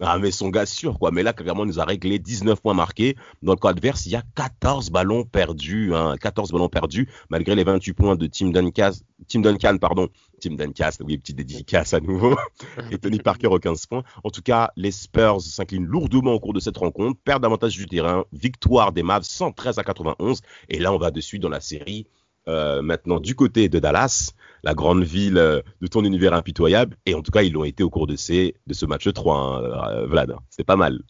Ah 0.00 0.18
mais 0.18 0.30
son 0.30 0.50
gars 0.50 0.66
sûr 0.66 0.98
quoi. 0.98 1.10
Mais 1.10 1.22
là 1.22 1.32
clairement 1.32 1.64
il 1.64 1.68
nous 1.68 1.80
a 1.80 1.84
réglé 1.84 2.18
19 2.18 2.60
points 2.60 2.74
marqués. 2.74 3.16
Dans 3.42 3.52
le 3.52 3.58
cas 3.58 3.70
adverse, 3.70 4.06
il 4.06 4.12
y 4.12 4.16
a 4.16 4.22
14 4.34 4.90
ballons 4.90 5.24
perdus, 5.24 5.94
hein, 5.94 6.16
14 6.20 6.52
ballons 6.52 6.68
perdus 6.68 7.08
malgré 7.30 7.54
les 7.54 7.64
28 7.64 7.92
points 7.94 8.16
de 8.16 8.26
Tim 8.26 8.50
Duncan, 8.50 8.90
Tim 9.28 9.40
Duncan 9.40 9.78
pardon, 9.78 10.08
Tim 10.40 10.54
Duncan, 10.54 10.90
oui 11.00 11.18
petite 11.18 11.36
dédicace 11.36 11.94
à 11.94 12.00
nouveau. 12.00 12.36
Et 12.90 12.98
Tony 12.98 13.18
Parker 13.18 13.48
aux 13.48 13.58
15 13.58 13.86
points. 13.86 14.04
En 14.22 14.30
tout 14.30 14.42
cas, 14.42 14.70
les 14.76 14.90
Spurs 14.90 15.40
s'inclinent 15.40 15.86
lourdement 15.86 16.32
au 16.32 16.40
cours 16.40 16.52
de 16.54 16.60
cette 16.60 16.76
rencontre, 16.76 17.18
perdent 17.24 17.42
davantage 17.42 17.76
du 17.76 17.86
terrain, 17.86 18.24
victoire 18.32 18.92
des 18.92 19.02
Mavs 19.02 19.24
113 19.24 19.78
à 19.78 19.84
91. 19.84 20.40
Et 20.68 20.78
là 20.78 20.92
on 20.92 20.98
va 20.98 21.10
dessus 21.10 21.38
dans 21.38 21.48
la 21.48 21.60
série. 21.60 22.06
Euh, 22.46 22.82
maintenant 22.82 23.20
du 23.20 23.34
côté 23.34 23.70
de 23.70 23.78
Dallas, 23.78 24.34
la 24.64 24.74
grande 24.74 25.02
ville 25.02 25.38
euh, 25.38 25.62
de 25.80 25.86
ton 25.86 26.04
univers 26.04 26.34
impitoyable. 26.34 26.96
Et 27.06 27.14
en 27.14 27.22
tout 27.22 27.30
cas, 27.30 27.42
ils 27.42 27.52
l'ont 27.52 27.64
été 27.64 27.82
au 27.82 27.90
cours 27.90 28.06
de, 28.06 28.16
ces, 28.16 28.54
de 28.66 28.74
ce 28.74 28.84
match 28.84 29.10
3, 29.10 29.36
hein, 29.36 29.62
euh, 29.62 30.06
Vlad. 30.06 30.34
C'est 30.50 30.64
pas 30.64 30.76
mal. 30.76 31.00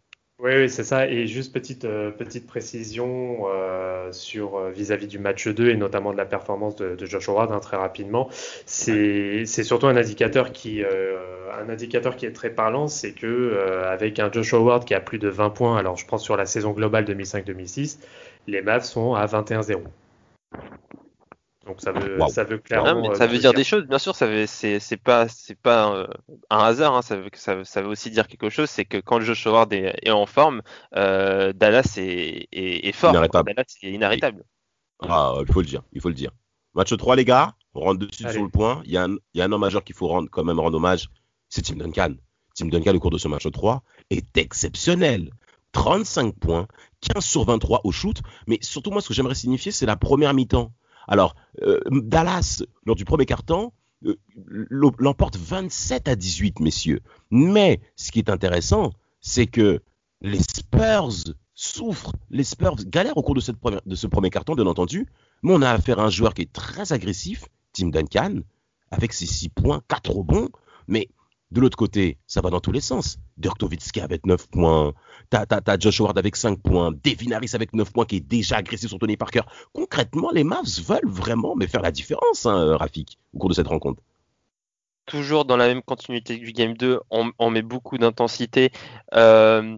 Oui, 0.44 0.68
c'est 0.68 0.84
ça. 0.84 1.08
Et 1.08 1.26
juste 1.26 1.54
petite, 1.54 1.82
petite 1.82 2.46
précision 2.46 3.46
sur 4.10 4.68
vis-à-vis 4.68 5.06
du 5.06 5.18
match 5.18 5.48
2 5.48 5.70
et 5.70 5.76
notamment 5.76 6.12
de 6.12 6.18
la 6.18 6.26
performance 6.26 6.76
de, 6.76 6.94
de 6.96 7.06
Josh 7.06 7.30
Howard, 7.30 7.50
hein, 7.50 7.60
très 7.60 7.78
rapidement. 7.78 8.28
C'est 8.66 9.46
surtout 9.46 9.86
un 9.86 9.96
indicateur, 9.96 10.52
qui, 10.52 10.82
un 10.84 11.68
indicateur 11.70 12.16
qui 12.16 12.26
est 12.26 12.32
très 12.32 12.50
parlant, 12.50 12.88
c'est 12.88 13.12
que 13.12 13.56
avec 13.86 14.18
un 14.18 14.30
Josh 14.30 14.52
Howard 14.52 14.84
qui 14.84 14.92
a 14.92 15.00
plus 15.00 15.18
de 15.18 15.28
20 15.28 15.48
points, 15.48 15.78
alors 15.78 15.96
je 15.96 16.06
pense 16.06 16.22
sur 16.22 16.36
la 16.36 16.44
saison 16.44 16.72
globale 16.72 17.04
2005-2006, 17.06 17.98
les 18.46 18.60
Mavs 18.60 18.84
sont 18.84 19.14
à 19.14 19.24
21-0. 19.24 19.80
Donc 21.66 21.80
ça 21.80 21.92
veut, 21.92 22.18
ça 22.28 22.44
veut 22.44 22.58
clairement. 22.58 23.14
ça 23.14 23.26
veut 23.26 23.38
dire, 23.38 23.52
des 23.52 23.64
choses, 23.64 23.84
bien 23.84 23.98
sûr. 23.98 24.14
Ça 24.14 24.26
veut, 24.26 24.46
c'est, 24.46 24.80
c'est 24.80 24.96
pas, 24.96 25.28
c'est 25.28 25.58
pas 25.58 26.08
un 26.50 26.58
hasard. 26.58 26.94
Hein, 26.94 27.02
ça, 27.02 27.16
veut, 27.16 27.30
ça, 27.34 27.64
ça, 27.64 27.82
veut 27.82 27.88
aussi 27.88 28.10
dire 28.10 28.28
quelque 28.28 28.50
chose. 28.50 28.68
C'est 28.68 28.84
que 28.84 28.98
quand 28.98 29.20
Josh 29.20 29.46
Howard 29.46 29.72
est, 29.72 30.10
en 30.10 30.26
forme, 30.26 30.62
Dallas 30.92 31.94
est, 31.96 32.48
est, 32.52 32.92
fort. 32.92 33.12
Inarrêtable. 33.12 33.54
Dallas 33.54 33.76
est 33.82 33.90
inarrêtable. 33.90 34.44
Ah, 35.00 35.34
il 35.40 35.52
faut 35.52 35.60
le 35.60 35.66
dire, 35.66 35.82
il 35.92 36.00
faut 36.00 36.08
le 36.08 36.14
dire. 36.14 36.30
Match 36.74 36.96
3, 36.96 37.16
les 37.16 37.24
gars, 37.24 37.54
on 37.74 37.80
rentre 37.80 38.00
dessus 38.00 38.28
sur 38.30 38.42
le 38.42 38.48
point. 38.48 38.82
Il 38.84 38.92
y, 38.92 38.96
a 38.96 39.04
un, 39.04 39.14
il 39.32 39.38
y 39.38 39.42
a 39.42 39.44
un 39.44 39.52
homme 39.52 39.60
majeur 39.60 39.84
qu'il 39.84 39.94
faut 39.94 40.08
rendre, 40.08 40.28
quand 40.30 40.44
même 40.44 40.58
rendre 40.58 40.76
hommage, 40.76 41.08
c'est 41.48 41.62
Tim 41.62 41.76
Duncan. 41.76 42.14
Tim 42.54 42.66
Duncan, 42.66 42.94
au 42.94 43.00
cours 43.00 43.10
de 43.10 43.18
ce 43.18 43.28
match 43.28 43.50
3, 43.50 43.82
est 44.10 44.36
exceptionnel. 44.36 45.30
35 45.72 46.36
points, 46.36 46.68
15 47.12 47.24
sur 47.24 47.44
23 47.44 47.82
au 47.84 47.92
shoot, 47.92 48.20
mais 48.46 48.58
surtout 48.62 48.90
moi 48.90 49.00
ce 49.00 49.08
que 49.08 49.14
j'aimerais 49.14 49.34
signifier 49.34 49.72
c'est 49.72 49.86
la 49.86 49.96
première 49.96 50.32
mi-temps. 50.32 50.72
Alors 51.08 51.34
euh, 51.62 51.80
Dallas 51.90 52.62
lors 52.84 52.96
du 52.96 53.04
premier 53.04 53.26
quart-temps 53.26 53.72
euh, 54.06 54.18
l'emporte 54.46 55.36
27 55.36 56.08
à 56.08 56.16
18 56.16 56.60
messieurs. 56.60 57.00
Mais 57.30 57.80
ce 57.96 58.12
qui 58.12 58.18
est 58.18 58.30
intéressant, 58.30 58.92
c'est 59.20 59.46
que 59.46 59.82
les 60.20 60.40
Spurs 60.40 61.34
souffrent, 61.54 62.12
les 62.30 62.44
Spurs 62.44 62.76
galèrent 62.86 63.16
au 63.16 63.22
cours 63.22 63.34
de, 63.34 63.42
de 63.86 63.94
ce 63.94 64.06
premier 64.06 64.30
carton 64.30 64.54
bien 64.54 64.66
entendu, 64.66 65.06
mais 65.42 65.52
on 65.54 65.62
a 65.62 65.70
affaire 65.70 66.00
à 66.00 66.04
un 66.04 66.10
joueur 66.10 66.34
qui 66.34 66.42
est 66.42 66.52
très 66.52 66.92
agressif, 66.92 67.46
Tim 67.72 67.88
Duncan, 67.88 68.40
avec 68.90 69.12
ses 69.12 69.26
6 69.26 69.50
points, 69.50 69.82
4 69.88 70.10
rebonds, 70.10 70.48
mais 70.88 71.08
de 71.54 71.60
l'autre 71.60 71.76
côté, 71.76 72.18
ça 72.26 72.40
va 72.40 72.50
dans 72.50 72.58
tous 72.58 72.72
les 72.72 72.80
sens. 72.80 73.18
Dirk 73.36 73.62
avec 74.02 74.26
9 74.26 74.48
points. 74.48 74.92
T'as, 75.30 75.46
as, 75.48 75.78
Josh 75.78 76.00
Howard 76.00 76.18
avec 76.18 76.34
5 76.34 76.60
points. 76.60 76.90
Devin 76.90 77.30
Harris 77.30 77.50
avec 77.54 77.72
9 77.72 77.92
points 77.92 78.04
qui 78.06 78.16
est 78.16 78.20
déjà 78.28 78.56
agressé 78.56 78.88
sur 78.88 78.98
Tony 78.98 79.16
Parker. 79.16 79.42
Concrètement, 79.72 80.32
les 80.32 80.42
Mavs 80.42 80.80
veulent 80.84 81.08
vraiment 81.08 81.54
faire 81.68 81.80
la 81.80 81.92
différence, 81.92 82.44
hein, 82.44 82.76
Rafik, 82.76 83.18
au 83.34 83.38
cours 83.38 83.50
de 83.50 83.54
cette 83.54 83.68
rencontre. 83.68 84.02
Toujours 85.06 85.44
dans 85.44 85.56
la 85.56 85.68
même 85.68 85.82
continuité 85.82 86.38
du 86.38 86.52
Game 86.52 86.76
2, 86.76 86.98
on, 87.10 87.50
met 87.50 87.62
beaucoup 87.62 87.98
d'intensité. 87.98 88.72
Euh, 89.14 89.76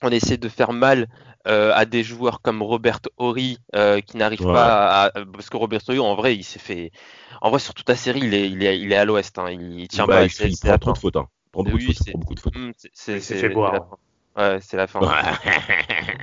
on 0.00 0.08
essaie 0.08 0.38
de 0.38 0.48
faire 0.48 0.72
mal 0.72 1.08
euh, 1.48 1.72
à 1.74 1.84
des 1.84 2.04
joueurs 2.04 2.40
comme 2.40 2.62
Robert 2.62 3.00
Horry 3.16 3.58
euh, 3.74 4.00
qui 4.00 4.16
n'arrivent 4.16 4.44
pas 4.44 5.04
à, 5.04 5.10
parce 5.32 5.50
que 5.50 5.56
Robert 5.56 5.80
Horry 5.88 5.98
en 5.98 6.14
vrai 6.14 6.36
il 6.36 6.44
s'est 6.44 6.58
fait 6.58 6.92
en 7.40 7.50
vrai 7.50 7.58
sur 7.58 7.74
toute 7.74 7.88
la 7.88 7.96
série 7.96 8.20
il 8.20 8.34
est 8.34 8.48
il 8.48 8.64
est, 8.64 8.78
il 8.78 8.92
est 8.92 8.96
à 8.96 9.04
l'ouest 9.04 9.38
hein. 9.38 9.50
il, 9.50 9.88
tient 9.88 10.06
bah, 10.06 10.20
pas 10.20 10.26
il, 10.26 10.50
il 10.50 10.58
prend 10.58 10.78
trop 10.78 10.92
de 10.92 10.98
fautes 10.98 11.16
hein. 11.16 11.26
il 11.46 11.50
prend 11.50 11.62
beaucoup, 11.64 11.78
de 11.78 11.84
fautes, 11.84 12.12
beaucoup 12.14 12.34
de 12.34 12.40
fautes. 12.40 12.56
Mmh, 12.56 12.70
c'est 12.92 13.20
fait 13.20 13.48
boire 13.48 13.98
ouais 14.36 14.58
c'est 14.60 14.76
la 14.76 14.86
fin. 14.86 15.00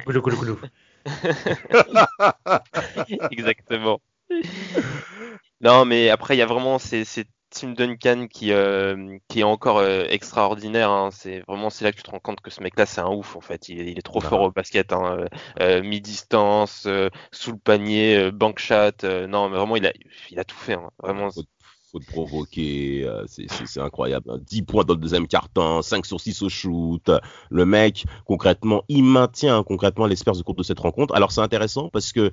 Goulou 0.06 0.22
goulou 0.22 0.38
goulou. 0.38 0.60
Exactement. 3.32 4.02
Non 5.62 5.86
mais 5.86 6.10
après 6.10 6.36
il 6.36 6.40
y 6.40 6.42
a 6.42 6.46
vraiment 6.46 6.80
ces, 6.80 7.04
ces 7.04 7.26
Tim 7.50 7.72
Duncan 7.72 8.28
qui, 8.30 8.52
euh, 8.52 9.18
qui 9.28 9.40
est 9.40 9.44
encore 9.44 9.78
euh, 9.78 10.06
extraordinaire. 10.10 10.92
Hein. 10.92 11.10
C'est 11.12 11.42
vraiment 11.48 11.70
c'est 11.70 11.84
là 11.84 11.92
que 11.92 11.98
tu 11.98 12.04
te 12.04 12.12
rends 12.12 12.20
compte 12.20 12.42
que 12.42 12.52
ce 12.52 12.62
mec-là 12.62 12.86
c'est 12.86 13.02
un 13.02 13.10
ouf 13.10 13.36
en 13.36 13.42
fait. 13.42 13.70
Il, 13.70 13.98
est 13.98 14.02
trop 14.02 14.20
bah 14.20 14.30
fort 14.30 14.42
au 14.42 14.52
basket, 14.52 14.94
hein. 14.94 15.26
euh, 15.60 15.82
mi-distance, 15.84 16.88
sous 17.32 17.52
le 17.52 17.58
panier, 17.58 18.32
bank 18.32 18.60
shot. 18.60 19.04
non, 19.28 19.50
mais 19.50 19.58
vraiment 19.58 19.76
il 19.76 19.86
a, 19.86 19.94
il 20.30 20.40
a 20.40 20.44
tout 20.44 20.58
fait. 20.58 20.74
Hein. 20.74 20.90
Vraiment. 21.02 21.32
Faut, 21.32 21.44
faut 21.92 22.00
te 22.00 22.06
provoquer, 22.06 23.10
c'est 23.28 23.82
incroyable. 23.82 24.42
10 24.46 24.62
points 24.62 24.84
dans 24.84 24.94
le 24.94 25.00
deuxième 25.00 25.28
quart-temps, 25.28 25.82
5 25.82 26.06
sur 26.06 26.20
6 26.20 26.44
au 26.44 26.50
shoot. 26.50 27.12
Le 27.50 27.66
mec, 27.66 28.06
concrètement, 28.26 28.84
il 28.90 29.04
maintient 29.04 29.64
concrètement 29.64 30.06
l'espère 30.06 30.36
de 30.36 30.44
cours 30.44 30.56
de 30.56 30.64
cette 30.64 30.80
rencontre. 30.80 31.16
Alors 31.16 31.32
c'est 31.32 31.42
intéressant 31.42 31.90
parce 31.90 32.12
que 32.14 32.32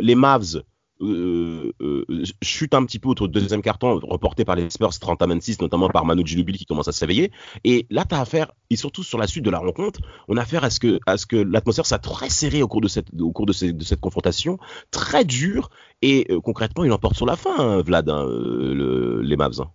les 0.00 0.14
Mavs 0.14 0.62
euh, 1.02 1.72
euh, 1.80 2.04
chute 2.42 2.74
un 2.74 2.84
petit 2.84 2.98
peu 2.98 3.08
autour 3.08 3.28
du 3.28 3.38
deuxième 3.38 3.62
carton, 3.62 4.00
reporté 4.02 4.44
par 4.44 4.56
les 4.56 4.70
Spurs 4.70 4.98
30 4.98 5.20
à 5.20 5.26
26, 5.26 5.60
notamment 5.60 5.88
par 5.88 6.04
Manu 6.04 6.26
Ginobili 6.26 6.58
qui 6.58 6.64
commence 6.64 6.88
à 6.88 6.92
s'éveiller. 6.92 7.32
Et 7.64 7.86
là, 7.90 8.04
tu 8.04 8.14
as 8.14 8.20
affaire, 8.20 8.52
et 8.70 8.76
surtout 8.76 9.02
sur 9.02 9.18
la 9.18 9.26
suite 9.26 9.44
de 9.44 9.50
la 9.50 9.58
rencontre, 9.58 10.00
on 10.28 10.36
a 10.36 10.42
affaire 10.42 10.64
à 10.64 10.70
ce 10.70 10.78
que, 10.80 11.36
l'atmosphère 11.36 11.86
soit 11.86 11.98
très 11.98 12.30
serrée 12.30 12.62
au 12.62 12.68
cours 12.68 12.80
de 12.80 12.88
cette, 12.88 14.00
confrontation, 14.00 14.58
très 14.90 15.24
dure, 15.24 15.70
et 16.02 16.26
euh, 16.30 16.40
concrètement, 16.40 16.84
il 16.84 16.92
emporte 16.92 17.16
sur 17.16 17.26
la 17.26 17.36
fin, 17.36 17.58
hein, 17.58 17.82
Vlad, 17.82 18.08
hein, 18.08 18.24
le, 18.26 19.20
les 19.22 19.36
Mavs. 19.36 19.60
Hein. 19.60 19.70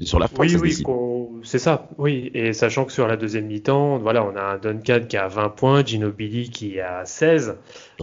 Sur 0.00 0.18
la 0.18 0.28
fin, 0.28 0.34
oui, 0.40 0.54
oui, 0.60 0.82
c'est 1.42 1.58
ça, 1.58 1.88
oui. 1.96 2.30
Et 2.34 2.52
sachant 2.52 2.84
que 2.84 2.92
sur 2.92 3.06
la 3.08 3.16
deuxième 3.16 3.46
mi-temps, 3.46 3.96
voilà, 3.96 4.24
on 4.24 4.36
a 4.36 4.42
un 4.42 4.58
Duncan 4.58 5.00
qui 5.08 5.16
a 5.16 5.26
20 5.26 5.48
points, 5.48 5.82
Ginobili 5.82 6.50
qui 6.50 6.80
a 6.80 7.06
16, 7.06 7.56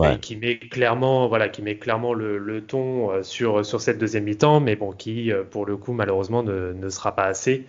et 0.04 0.18
qui 0.20 0.36
met 0.36 0.58
clairement, 0.58 1.28
voilà, 1.28 1.50
qui 1.50 1.62
met 1.62 1.76
clairement 1.76 2.16
le, 2.16 2.62
ton 2.62 3.12
euh, 3.12 3.22
sur, 3.22 3.64
sur 3.64 3.80
cette 3.80 4.00
deuxième 4.00 4.24
mi-temps, 4.24 4.60
mais 4.60 4.76
bon, 4.76 4.92
qui, 4.92 5.32
euh, 5.32 5.44
pour 5.44 5.68
le 5.68 5.78
coup, 5.78 5.94
malheureusement, 5.94 6.42
ne, 6.42 6.74
ne 6.74 6.90
sera 6.90 7.16
pas 7.16 7.26
assez. 7.26 7.66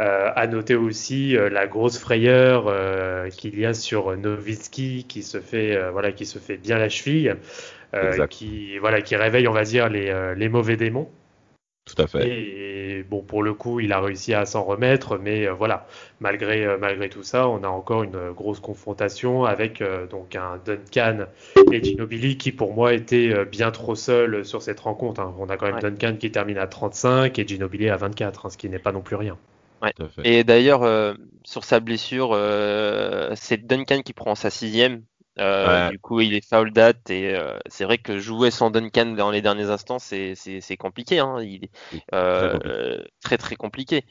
Euh, 0.00 0.30
à 0.34 0.48
noter 0.48 0.74
aussi 0.74 1.36
euh, 1.36 1.48
la 1.48 1.68
grosse 1.68 1.98
frayeur 1.98 2.72
qu'il 3.30 3.56
y 3.56 3.66
a 3.66 3.74
sur 3.74 4.16
Novitsky 4.16 5.04
qui 5.08 5.22
se 5.22 5.38
fait, 5.38 5.78
voilà, 5.92 6.10
qui 6.10 6.26
se 6.26 6.40
fait 6.40 6.56
bien 6.56 6.76
la 6.76 6.88
cheville, 6.88 7.36
qui, 8.30 8.78
voilà, 8.78 9.00
qui 9.00 9.14
réveille, 9.14 9.46
on 9.46 9.52
va 9.52 9.62
dire, 9.62 9.88
les, 9.88 10.34
les 10.36 10.48
mauvais 10.48 10.76
démons. 10.76 11.08
Tout 11.86 12.00
à 12.02 12.06
fait. 12.06 12.28
Et, 12.28 13.02
bon, 13.02 13.22
pour 13.22 13.42
le 13.42 13.54
coup, 13.54 13.80
il 13.80 13.92
a 13.92 14.00
réussi 14.00 14.34
à 14.34 14.44
s'en 14.44 14.62
remettre, 14.62 15.18
mais 15.18 15.46
euh, 15.46 15.52
voilà, 15.52 15.86
malgré, 16.20 16.64
euh, 16.64 16.76
malgré 16.78 17.08
tout 17.08 17.22
ça, 17.22 17.48
on 17.48 17.64
a 17.64 17.68
encore 17.68 18.02
une 18.02 18.32
grosse 18.32 18.60
confrontation 18.60 19.44
avec 19.44 19.80
euh, 19.80 20.06
donc 20.06 20.36
un 20.36 20.60
Duncan 20.64 21.26
et 21.72 21.82
Ginobili 21.82 22.36
qui, 22.36 22.52
pour 22.52 22.74
moi, 22.74 22.92
était 22.92 23.44
bien 23.44 23.70
trop 23.70 23.94
seul 23.94 24.44
sur 24.44 24.62
cette 24.62 24.80
rencontre. 24.80 25.20
Hein. 25.20 25.34
On 25.38 25.48
a 25.48 25.56
quand 25.56 25.66
même 25.66 25.80
Duncan 25.80 26.16
qui 26.18 26.30
termine 26.30 26.58
à 26.58 26.66
35 26.66 27.38
et 27.38 27.48
Ginobili 27.48 27.88
à 27.88 27.96
24, 27.96 28.46
hein, 28.46 28.50
ce 28.50 28.58
qui 28.58 28.68
n'est 28.68 28.78
pas 28.78 28.92
non 28.92 29.02
plus 29.02 29.16
rien. 29.16 29.36
Ouais. 29.82 29.92
Et 30.24 30.44
d'ailleurs, 30.44 31.16
sur 31.42 31.64
sa 31.64 31.80
blessure, 31.80 32.38
c'est 33.34 33.66
Duncan 33.66 34.02
qui 34.02 34.12
prend 34.12 34.34
sa 34.34 34.50
sixième 34.50 35.02
euh, 35.40 35.90
du 35.90 35.98
coup, 35.98 36.20
il 36.20 36.34
est 36.34 36.46
foul 36.46 36.72
date 36.72 37.10
et 37.10 37.34
euh, 37.34 37.58
c'est 37.66 37.84
vrai 37.84 37.98
que 37.98 38.18
jouer 38.18 38.50
sans 38.50 38.70
Duncan 38.70 39.06
dans 39.06 39.30
les 39.30 39.42
derniers 39.42 39.70
instants, 39.70 39.98
c'est 39.98 40.76
compliqué. 40.78 41.18
Hein. 41.18 41.40
Il 41.42 41.64
est 41.64 41.70
euh, 42.14 43.02
très 43.22 43.38
très 43.38 43.56
compliqué. 43.56 44.04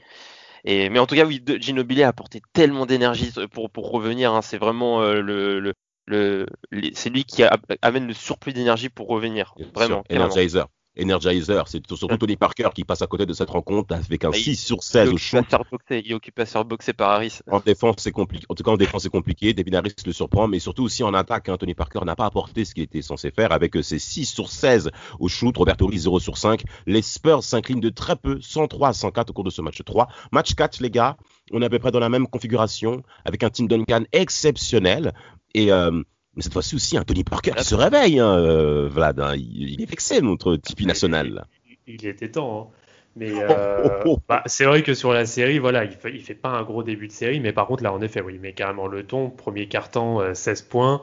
Et, 0.65 0.89
mais 0.89 0.99
en 0.99 1.05
tout 1.05 1.15
cas, 1.15 1.25
oui, 1.25 1.43
Ginobili 1.59 2.03
a 2.03 2.09
apporté 2.09 2.41
tellement 2.51 2.85
d'énergie 2.85 3.31
pour, 3.51 3.69
pour 3.69 3.91
revenir. 3.91 4.33
Hein. 4.33 4.41
C'est 4.41 4.57
vraiment 4.57 5.01
le, 5.01 5.59
le, 5.59 5.73
le, 6.05 6.45
c'est 6.93 7.09
lui 7.09 7.23
qui 7.23 7.43
amène 7.81 8.07
le 8.07 8.13
surplus 8.13 8.53
d'énergie 8.53 8.89
pour 8.89 9.07
revenir. 9.07 9.53
Vraiment. 9.73 10.03
Energizer. 10.11 10.67
Energizer. 11.01 11.67
C'est 11.67 11.85
surtout 11.87 12.17
Tony 12.17 12.35
Parker 12.35 12.69
qui 12.73 12.83
passe 12.83 13.01
à 13.01 13.07
côté 13.07 13.25
de 13.25 13.33
cette 13.33 13.49
rencontre 13.49 13.95
avec 13.95 14.23
un 14.25 14.31
6 14.31 14.55
sur 14.55 14.83
16 14.83 15.09
au 15.09 15.17
shoot. 15.17 15.45
Il 15.89 16.11
est 16.11 16.13
occupé 16.13 16.43
à 16.53 16.63
boxer 16.63 16.93
par 16.93 17.11
Harris. 17.11 17.39
En 17.49 17.59
défense, 17.59 17.95
c'est 17.99 18.11
compliqué. 18.11 18.45
En 18.49 18.55
tout 18.55 18.63
cas, 18.63 18.71
en 18.71 18.77
défense, 18.77 19.03
c'est 19.03 19.09
compliqué. 19.09 19.53
Devin 19.53 19.77
Harris 19.77 19.93
le 20.05 20.11
surprend, 20.11 20.47
mais 20.47 20.59
surtout 20.59 20.83
aussi 20.83 21.03
en 21.03 21.13
attaque, 21.13 21.49
hein, 21.49 21.57
Tony 21.57 21.73
Parker 21.73 21.99
n'a 22.05 22.15
pas 22.15 22.25
apporté 22.25 22.65
ce 22.65 22.73
qu'il 22.73 22.83
était 22.83 23.01
censé 23.01 23.31
faire 23.31 23.51
avec 23.51 23.75
euh, 23.75 23.81
ses 23.81 23.99
6 23.99 24.25
sur 24.25 24.51
16 24.51 24.91
au 25.19 25.27
shoot. 25.27 25.55
Roberto 25.55 25.89
Lee 25.89 25.99
0 25.99 26.19
sur 26.19 26.37
5. 26.37 26.63
Les 26.85 27.01
Spurs 27.01 27.43
s'inclinent 27.43 27.79
de 27.79 27.89
très 27.89 28.15
peu, 28.15 28.39
103 28.41 28.89
à 28.89 28.93
104 28.93 29.29
au 29.29 29.33
cours 29.33 29.43
de 29.43 29.49
ce 29.49 29.61
match 29.61 29.81
3. 29.83 30.07
Match 30.31 30.53
4, 30.55 30.81
les 30.81 30.91
gars. 30.91 31.17
On 31.51 31.61
est 31.61 31.65
à 31.65 31.69
peu 31.69 31.79
près 31.79 31.91
dans 31.91 31.99
la 31.99 32.09
même 32.09 32.27
configuration 32.27 33.01
avec 33.25 33.43
un 33.43 33.49
Team 33.49 33.67
Duncan 33.67 34.03
exceptionnel. 34.11 35.13
Et 35.55 35.71
euh, 35.71 36.03
mais 36.35 36.43
cette 36.43 36.53
fois-ci 36.53 36.75
aussi, 36.75 36.97
un 36.97 37.03
Tony 37.03 37.23
Parker 37.23 37.51
qui 37.57 37.63
se 37.63 37.75
réveille, 37.75 38.19
hein, 38.19 38.37
euh, 38.37 38.87
Vlad. 38.89 39.19
Hein. 39.19 39.35
il, 39.35 39.81
est 39.81 39.89
vexé, 39.89 40.21
notre 40.21 40.55
Tipeee 40.55 40.85
national. 40.85 41.45
Il, 41.87 42.05
était 42.05 42.29
temps. 42.29 42.69
Hein. 42.71 42.75
Mais 43.15 43.31
euh, 43.33 43.89
bah, 44.27 44.43
c'est 44.45 44.65
vrai 44.65 44.83
que 44.83 44.93
sur 44.93 45.11
la 45.11 45.25
série, 45.25 45.57
voilà, 45.57 45.83
il 45.83 45.91
fait, 45.91 46.17
fait 46.19 46.35
pas 46.35 46.49
un 46.49 46.63
gros 46.63 46.83
début 46.83 47.07
de 47.07 47.11
série, 47.11 47.39
mais 47.39 47.51
par 47.51 47.65
contre 47.65 47.83
là, 47.83 47.91
en 47.91 48.01
effet, 48.01 48.21
oui, 48.21 48.37
mais 48.39 48.53
carrément 48.53 48.87
le 48.87 49.03
ton. 49.03 49.29
Premier 49.29 49.67
carton, 49.67 50.33
16 50.33 50.61
euh, 50.61 50.69
points. 50.69 51.01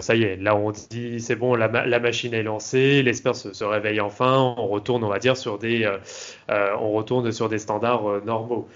ça 0.00 0.14
y 0.14 0.22
est, 0.22 0.36
là 0.36 0.54
on 0.54 0.70
dit 0.70 1.20
c'est 1.20 1.34
bon, 1.34 1.56
la, 1.56 1.68
machine 1.98 2.32
est 2.32 2.44
lancée, 2.44 3.02
l'espère 3.02 3.34
se, 3.34 3.52
se, 3.52 3.64
réveille 3.64 4.00
enfin, 4.00 4.54
on 4.56 4.68
retourne, 4.68 5.02
on 5.02 5.08
va 5.08 5.18
dire, 5.18 5.36
sur 5.36 5.58
des, 5.58 5.90
on 6.48 6.92
retourne 6.92 7.32
sur 7.32 7.48
des 7.48 7.58
standards 7.58 8.24
normaux. 8.24 8.68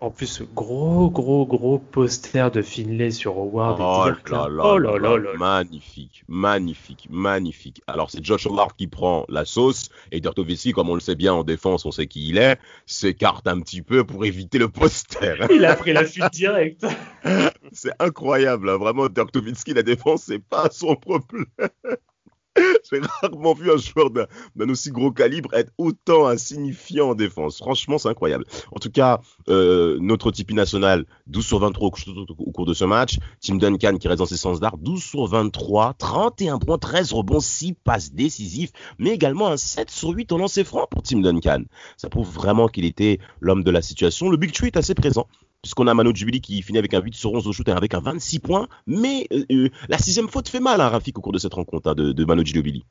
En 0.00 0.10
plus, 0.10 0.42
gros, 0.54 1.08
gros, 1.08 1.46
gros 1.46 1.78
poster 1.78 2.50
de 2.50 2.60
Finlay 2.60 3.10
sur 3.10 3.38
Howard. 3.38 3.78
Oh, 3.80 4.30
là, 4.30 4.48
là, 4.48 4.62
oh 4.64 4.78
là, 4.78 4.98
là, 4.98 5.16
là, 5.16 5.30
Magnifique, 5.38 6.24
magnifique, 6.28 7.08
magnifique. 7.10 7.82
Alors, 7.86 8.10
c'est 8.10 8.22
Josh 8.22 8.46
Howard 8.46 8.74
qui 8.76 8.86
prend 8.86 9.24
la 9.28 9.44
sauce 9.44 9.88
et 10.12 10.20
Dirk 10.20 10.36
comme 10.74 10.90
on 10.90 10.94
le 10.94 11.00
sait 11.00 11.14
bien 11.14 11.32
en 11.32 11.42
défense, 11.42 11.86
on 11.86 11.90
sait 11.90 12.06
qui 12.06 12.28
il 12.28 12.38
est, 12.38 12.58
s'écarte 12.86 13.46
un 13.46 13.60
petit 13.60 13.82
peu 13.82 14.04
pour 14.04 14.24
éviter 14.24 14.58
le 14.58 14.68
poster. 14.68 15.36
Il 15.50 15.64
a 15.64 15.76
pris 15.76 15.92
la 15.92 16.04
fuite 16.04 16.32
directe. 16.32 16.86
c'est 17.72 17.92
incroyable, 17.98 18.68
hein. 18.68 18.76
vraiment. 18.76 19.08
Dirk 19.08 19.30
la 19.68 19.82
défense, 19.82 20.24
c'est 20.24 20.38
pas 20.38 20.68
son 20.70 20.96
problème. 20.96 21.46
J'ai 22.90 23.00
rarement 23.00 23.54
vu 23.54 23.70
un 23.70 23.76
joueur 23.76 24.10
d'un 24.10 24.68
aussi 24.68 24.90
gros 24.90 25.10
calibre 25.10 25.52
être 25.54 25.72
autant 25.78 26.26
insignifiant 26.26 27.10
en 27.10 27.14
défense. 27.14 27.58
Franchement, 27.58 27.98
c'est 27.98 28.08
incroyable. 28.08 28.44
En 28.72 28.78
tout 28.78 28.90
cas, 28.90 29.20
euh, 29.48 29.98
notre 30.00 30.30
Tipeee 30.30 30.54
national, 30.54 31.04
12 31.26 31.44
sur 31.44 31.58
23 31.58 31.90
au, 32.38 32.50
cours 32.52 32.66
de 32.66 32.74
ce 32.74 32.84
match. 32.84 33.18
Tim 33.40 33.56
Duncan 33.56 33.96
qui 33.96 34.08
reste 34.08 34.18
dans 34.18 34.26
ses 34.26 34.36
sens 34.36 34.60
d'art, 34.60 34.78
12 34.78 35.02
sur 35.02 35.26
23, 35.26 35.94
31 35.94 36.58
points, 36.58 36.78
13 36.78 37.12
rebonds, 37.12 37.40
6 37.40 37.74
passes 37.84 38.12
décisives, 38.12 38.70
mais 38.98 39.10
également 39.10 39.48
un 39.48 39.56
7 39.56 39.90
sur 39.90 40.10
8 40.10 40.32
en 40.32 40.38
lancer 40.38 40.64
franc 40.64 40.86
pour 40.90 41.02
Tim 41.02 41.20
Duncan. 41.20 41.64
Ça 41.96 42.08
prouve 42.08 42.30
vraiment 42.30 42.68
qu'il 42.68 42.84
était 42.84 43.18
l'homme 43.40 43.64
de 43.64 43.70
la 43.70 43.82
situation. 43.82 44.28
Le 44.28 44.36
Big 44.36 44.52
Tree 44.52 44.68
est 44.68 44.76
assez 44.76 44.94
présent 44.94 45.26
puisqu'on 45.64 45.86
a 45.86 45.94
Mano 45.94 46.14
Jubili 46.14 46.42
qui 46.42 46.60
finit 46.60 46.78
avec 46.78 46.92
un 46.92 47.00
8 47.00 47.14
sur 47.14 47.32
11 47.32 47.48
au 47.48 47.52
shoot 47.52 47.66
et 47.68 47.72
avec 47.72 47.94
un 47.94 48.00
26 48.00 48.38
points. 48.38 48.68
Mais 48.86 49.26
euh, 49.32 49.46
euh, 49.50 49.70
la 49.88 49.96
sixième 49.96 50.28
faute 50.28 50.50
fait 50.50 50.60
mal 50.60 50.78
à 50.82 50.90
Rafik 50.90 51.16
au 51.16 51.22
cours 51.22 51.32
de 51.32 51.38
cette 51.38 51.54
rencontre 51.54 51.88
hein, 51.88 51.94
de, 51.94 52.12
de 52.12 52.24
Mano 52.26 52.44
Ginobili. 52.44 52.84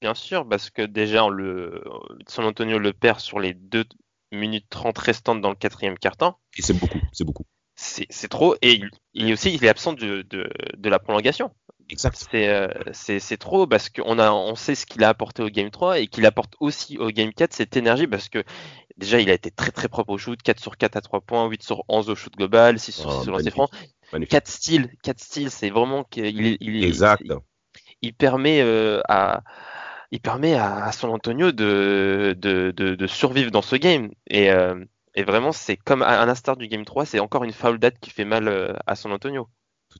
Bien 0.00 0.12
sûr, 0.12 0.46
parce 0.46 0.68
que 0.70 0.82
déjà, 0.82 1.28
le, 1.28 1.84
San 2.26 2.44
Antonio 2.44 2.80
le 2.80 2.92
perd 2.92 3.20
sur 3.20 3.38
les 3.38 3.54
2 3.54 3.84
minutes 4.32 4.66
30 4.68 4.98
restantes 4.98 5.40
dans 5.40 5.50
le 5.50 5.54
quatrième 5.54 5.96
quart-temps. 5.96 6.36
Et 6.58 6.62
c'est 6.62 6.74
beaucoup, 6.74 7.00
c'est 7.12 7.24
beaucoup. 7.24 7.44
C'est 7.76 8.28
trop. 8.28 8.56
Et 8.62 8.80
il, 9.12 9.28
est 9.28 9.32
aussi 9.34 9.54
il 9.54 9.64
est 9.64 9.68
absent 9.68 9.92
de, 9.92 10.22
de, 10.22 10.88
la 10.88 10.98
prolongation. 10.98 11.50
Exact. 11.90 12.26
Euh, 12.34 12.68
c'est 12.92 13.36
trop 13.36 13.66
parce 13.66 13.90
qu'on 13.90 14.18
on 14.18 14.54
sait 14.54 14.74
ce 14.74 14.86
qu'il 14.86 15.04
a 15.04 15.10
apporté 15.10 15.42
au 15.42 15.48
Game 15.48 15.70
3 15.70 16.00
et 16.00 16.06
qu'il 16.08 16.24
apporte 16.26 16.54
aussi 16.58 16.98
au 16.98 17.10
Game 17.10 17.32
4 17.32 17.52
cette 17.52 17.76
énergie 17.76 18.06
parce 18.06 18.28
que 18.28 18.42
déjà 18.96 19.20
il 19.20 19.30
a 19.30 19.34
été 19.34 19.50
très 19.50 19.70
très 19.70 19.88
propre 19.88 20.14
au 20.14 20.18
shoot, 20.18 20.40
4 20.42 20.58
sur 20.58 20.78
4 20.78 20.96
à 20.96 21.00
3 21.02 21.20
points, 21.20 21.46
8 21.46 21.62
sur 21.62 21.84
11 21.88 22.08
au 22.08 22.14
shoot 22.14 22.32
global, 22.34 22.78
6 22.78 22.92
sur 22.92 23.12
6 23.12 23.22
sur 23.22 23.32
lancer 23.32 23.50
franc. 23.50 23.68
4 24.28 24.48
styles, 24.48 24.90
4 25.02 25.20
styles, 25.20 25.50
c'est 25.50 25.70
vraiment 25.70 26.02
qu'il 26.04 26.56
il, 26.60 26.84
exact. 26.84 27.22
Il, 28.00 28.14
permet 28.14 28.62
euh, 28.62 29.00
à 29.08 29.42
il 30.10 30.20
permet 30.20 30.54
à, 30.54 30.90
San 30.92 31.10
Antonio 31.10 31.52
de, 31.52 32.34
de, 32.38 32.70
de, 32.70 33.06
survivre 33.06 33.50
dans 33.50 33.62
ce 33.62 33.76
game 33.76 34.10
et, 34.28 34.50
euh, 34.50 34.76
et 35.16 35.24
vraiment 35.24 35.52
c'est 35.52 35.76
comme 35.76 36.02
à, 36.02 36.24
l'instar 36.26 36.56
du 36.56 36.68
game 36.68 36.84
3, 36.84 37.06
c'est 37.06 37.20
encore 37.20 37.44
une 37.44 37.52
foul 37.52 37.78
date 37.78 37.98
qui 38.00 38.10
fait 38.10 38.24
mal 38.24 38.48
euh, 38.48 38.74
à 38.86 38.94
San 38.96 39.12
Antonio. 39.12 39.48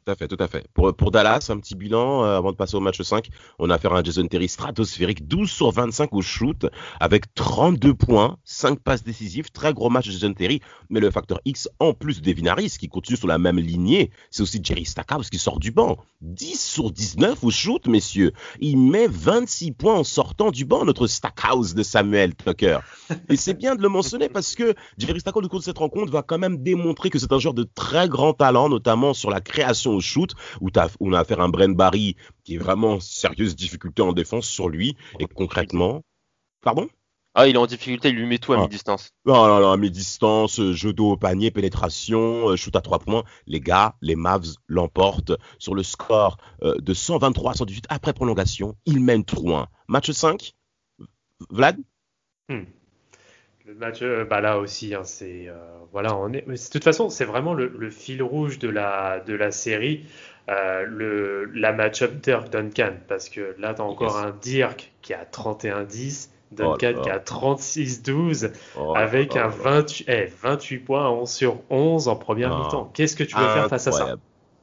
Tout 0.04 0.12
à 0.12 0.14
fait, 0.14 0.28
tout 0.28 0.36
à 0.38 0.46
fait. 0.46 0.66
Pour, 0.74 1.10
Dallas, 1.10 1.46
un 1.48 1.58
petit 1.58 1.74
bilan 1.74 2.22
euh, 2.22 2.36
avant 2.36 2.52
de 2.52 2.56
passer 2.56 2.76
au 2.76 2.80
match 2.80 3.00
5. 3.00 3.28
On 3.58 3.70
a 3.70 3.76
affaire 3.76 3.94
à 3.94 4.00
un 4.00 4.04
Jason 4.04 4.26
Terry 4.26 4.46
stratosphérique, 4.46 5.26
12 5.26 5.50
sur 5.50 5.70
25 5.70 6.12
au 6.12 6.20
shoot, 6.20 6.66
avec 7.00 7.32
32 7.34 7.94
points, 7.94 8.36
5 8.44 8.80
passes 8.80 9.02
décisives. 9.04 9.50
Très 9.50 9.72
gros 9.72 9.88
match 9.88 10.06
de 10.06 10.12
Jason 10.12 10.34
Terry. 10.34 10.60
Mais 10.90 11.00
le 11.00 11.10
facteur 11.10 11.40
X, 11.46 11.68
en 11.80 11.94
plus 11.94 12.20
de 12.20 12.32
Devin 12.32 12.54
qui 12.56 12.88
continue 12.88 13.16
sur 13.16 13.26
la 13.26 13.38
même 13.38 13.58
lignée, 13.58 14.10
c'est 14.30 14.42
aussi 14.42 14.60
Jerry 14.62 14.84
Stackhouse 14.84 15.30
qui 15.30 15.38
sort 15.38 15.58
du 15.58 15.70
banc. 15.70 15.96
10 16.20 16.60
sur 16.60 16.90
19 16.90 17.42
au 17.42 17.50
shoot, 17.50 17.86
messieurs. 17.86 18.32
Il 18.60 18.78
met 18.78 19.06
26 19.08 19.72
points 19.72 19.94
en 19.94 20.04
sortant 20.04 20.50
du 20.50 20.64
banc, 20.64 20.84
notre 20.84 21.06
Stackhouse 21.06 21.74
de 21.74 21.82
Samuel 21.82 22.34
Tucker. 22.34 22.80
Et 23.30 23.36
c'est 23.36 23.54
bien 23.54 23.74
de 23.74 23.82
le 23.82 23.88
mentionner 23.88 24.28
parce 24.28 24.54
que 24.54 24.74
Jerry 24.98 25.20
Stackhouse, 25.20 25.44
au 25.44 25.48
cours 25.48 25.60
de 25.60 25.64
cette 25.64 25.78
rencontre, 25.78 26.12
va 26.12 26.22
quand 26.22 26.38
même 26.38 26.62
démontrer 26.62 27.10
que 27.10 27.18
c'est 27.18 27.32
un 27.32 27.38
joueur 27.38 27.54
de 27.54 27.64
très 27.64 28.08
grand 28.08 28.32
talent, 28.32 28.68
notamment 28.68 29.14
sur 29.14 29.30
la 29.30 29.40
création 29.40 29.85
au 29.90 30.00
shoot, 30.00 30.34
où, 30.60 30.70
on 31.00 31.12
a 31.12 31.20
affaire 31.20 31.40
à 31.40 31.44
un 31.44 31.48
Brent 31.48 31.74
Barry 31.76 32.16
qui 32.44 32.54
est 32.54 32.58
vraiment 32.58 33.00
sérieuse 33.00 33.56
difficulté 33.56 34.02
en 34.02 34.12
défense 34.12 34.46
sur 34.46 34.68
lui. 34.68 34.96
Et 35.20 35.26
concrètement. 35.26 36.02
Pardon? 36.62 36.88
Ah, 37.38 37.46
il 37.46 37.54
est 37.54 37.58
en 37.58 37.66
difficulté, 37.66 38.08
il 38.08 38.14
lui 38.14 38.24
met 38.24 38.38
tout 38.38 38.54
à 38.54 38.56
ah. 38.58 38.62
mi-distance. 38.62 39.10
Non, 39.26 39.46
non, 39.46 39.60
non, 39.60 39.70
à 39.70 39.76
mi-distance, 39.76 40.72
jeu 40.72 40.94
d'eau 40.94 41.12
au 41.12 41.16
panier, 41.18 41.50
pénétration, 41.50 42.48
euh, 42.48 42.56
shoot 42.56 42.74
à 42.74 42.80
trois 42.80 42.98
points. 42.98 43.24
Les 43.46 43.60
gars, 43.60 43.94
les 44.00 44.16
Mavs 44.16 44.54
l'emportent 44.68 45.32
sur 45.58 45.74
le 45.74 45.82
score 45.82 46.38
euh, 46.62 46.76
de 46.78 46.94
123 46.94 47.50
à 47.50 47.54
118 47.54 47.84
après 47.90 48.14
prolongation. 48.14 48.74
Ils 48.86 49.00
mènent 49.00 49.20
3-1. 49.20 49.66
Match 49.86 50.10
5 50.10 50.54
Vlad? 51.50 51.76
Hmm. 52.48 52.64
Le 53.66 53.74
match, 53.74 53.98
euh, 54.02 54.24
bah 54.24 54.40
là 54.40 54.58
aussi, 54.58 54.94
hein, 54.94 55.00
c'est 55.02 55.48
euh, 55.48 55.54
voilà, 55.90 56.16
on 56.16 56.32
est. 56.32 56.46
de 56.46 56.70
toute 56.70 56.84
façon, 56.84 57.10
c'est 57.10 57.24
vraiment 57.24 57.52
le, 57.52 57.90
fil 57.90 58.22
rouge 58.22 58.60
de 58.60 58.68
la 58.68 59.18
de 59.18 59.34
la 59.34 59.50
série, 59.50 60.04
euh, 60.48 60.84
le 60.86 61.46
la 61.46 61.72
match-up 61.72 62.12
Dirk 62.22 62.48
Duncan, 62.48 62.92
parce 63.08 63.28
que 63.28 63.56
là, 63.58 63.74
t'as 63.74 63.82
encore 63.82 64.18
un 64.18 64.30
Dirk 64.40 64.92
qui 65.02 65.14
a 65.14 65.24
31-10, 65.24 66.28
Duncan 66.52 66.94
qui 67.02 67.10
a 67.10 67.18
36-12, 67.18 68.52
avec 68.94 69.34
un 69.34 69.48
28, 69.48 70.06
28 70.40 70.76
eh, 70.76 70.78
points 70.78 71.10
11 71.10 71.28
sur 71.28 71.58
11 71.68 72.06
en 72.06 72.14
première 72.14 72.56
mi-temps. 72.56 72.92
Qu'est-ce 72.94 73.16
que 73.16 73.24
tu 73.24 73.36
veux 73.36 73.48
faire 73.48 73.68
face 73.68 73.88
à 73.88 73.92
ça? 73.92 74.14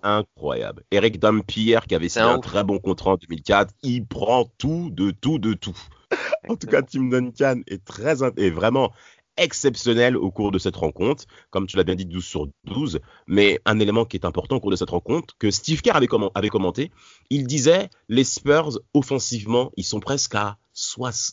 Incroyable. 0.03 0.83
Eric 0.91 1.19
Dampier, 1.19 1.79
qui 1.87 1.95
avait 1.95 2.09
signé 2.09 2.25
un, 2.25 2.39
très 2.39 2.63
bon 2.63 2.77
contrat 2.79 3.11
en 3.11 3.15
2004, 3.15 3.73
il 3.83 4.05
prend 4.05 4.45
tout, 4.57 4.89
de 4.91 5.11
tout, 5.11 5.39
de 5.39 5.53
tout. 5.53 5.77
en 6.49 6.55
tout 6.55 6.67
cas, 6.67 6.81
Tim 6.81 7.05
Duncan 7.05 7.61
est 7.67 7.83
très 7.83 8.23
est 8.23 8.49
vraiment 8.49 8.91
exceptionnel 9.37 10.15
au 10.15 10.29
cours 10.29 10.51
de 10.51 10.59
cette 10.59 10.75
rencontre, 10.75 11.25
comme 11.49 11.67
tu 11.67 11.77
l'as 11.77 11.83
bien 11.83 11.95
dit 11.95 12.05
12 12.05 12.23
sur 12.23 12.47
12, 12.65 12.99
mais 13.27 13.59
un 13.65 13.79
élément 13.79 14.05
qui 14.05 14.17
est 14.17 14.25
important 14.25 14.57
au 14.57 14.59
cours 14.59 14.71
de 14.71 14.75
cette 14.75 14.89
rencontre, 14.89 15.35
que 15.39 15.49
Steve 15.49 15.81
Kerr 15.81 15.95
avait, 15.95 16.07
avait 16.35 16.49
commenté, 16.49 16.91
il 17.29 17.47
disait 17.47 17.89
les 18.09 18.23
Spurs 18.23 18.79
offensivement, 18.93 19.71
ils 19.75 19.85
sont 19.85 19.99
presque 19.99 20.35
à 20.35 20.57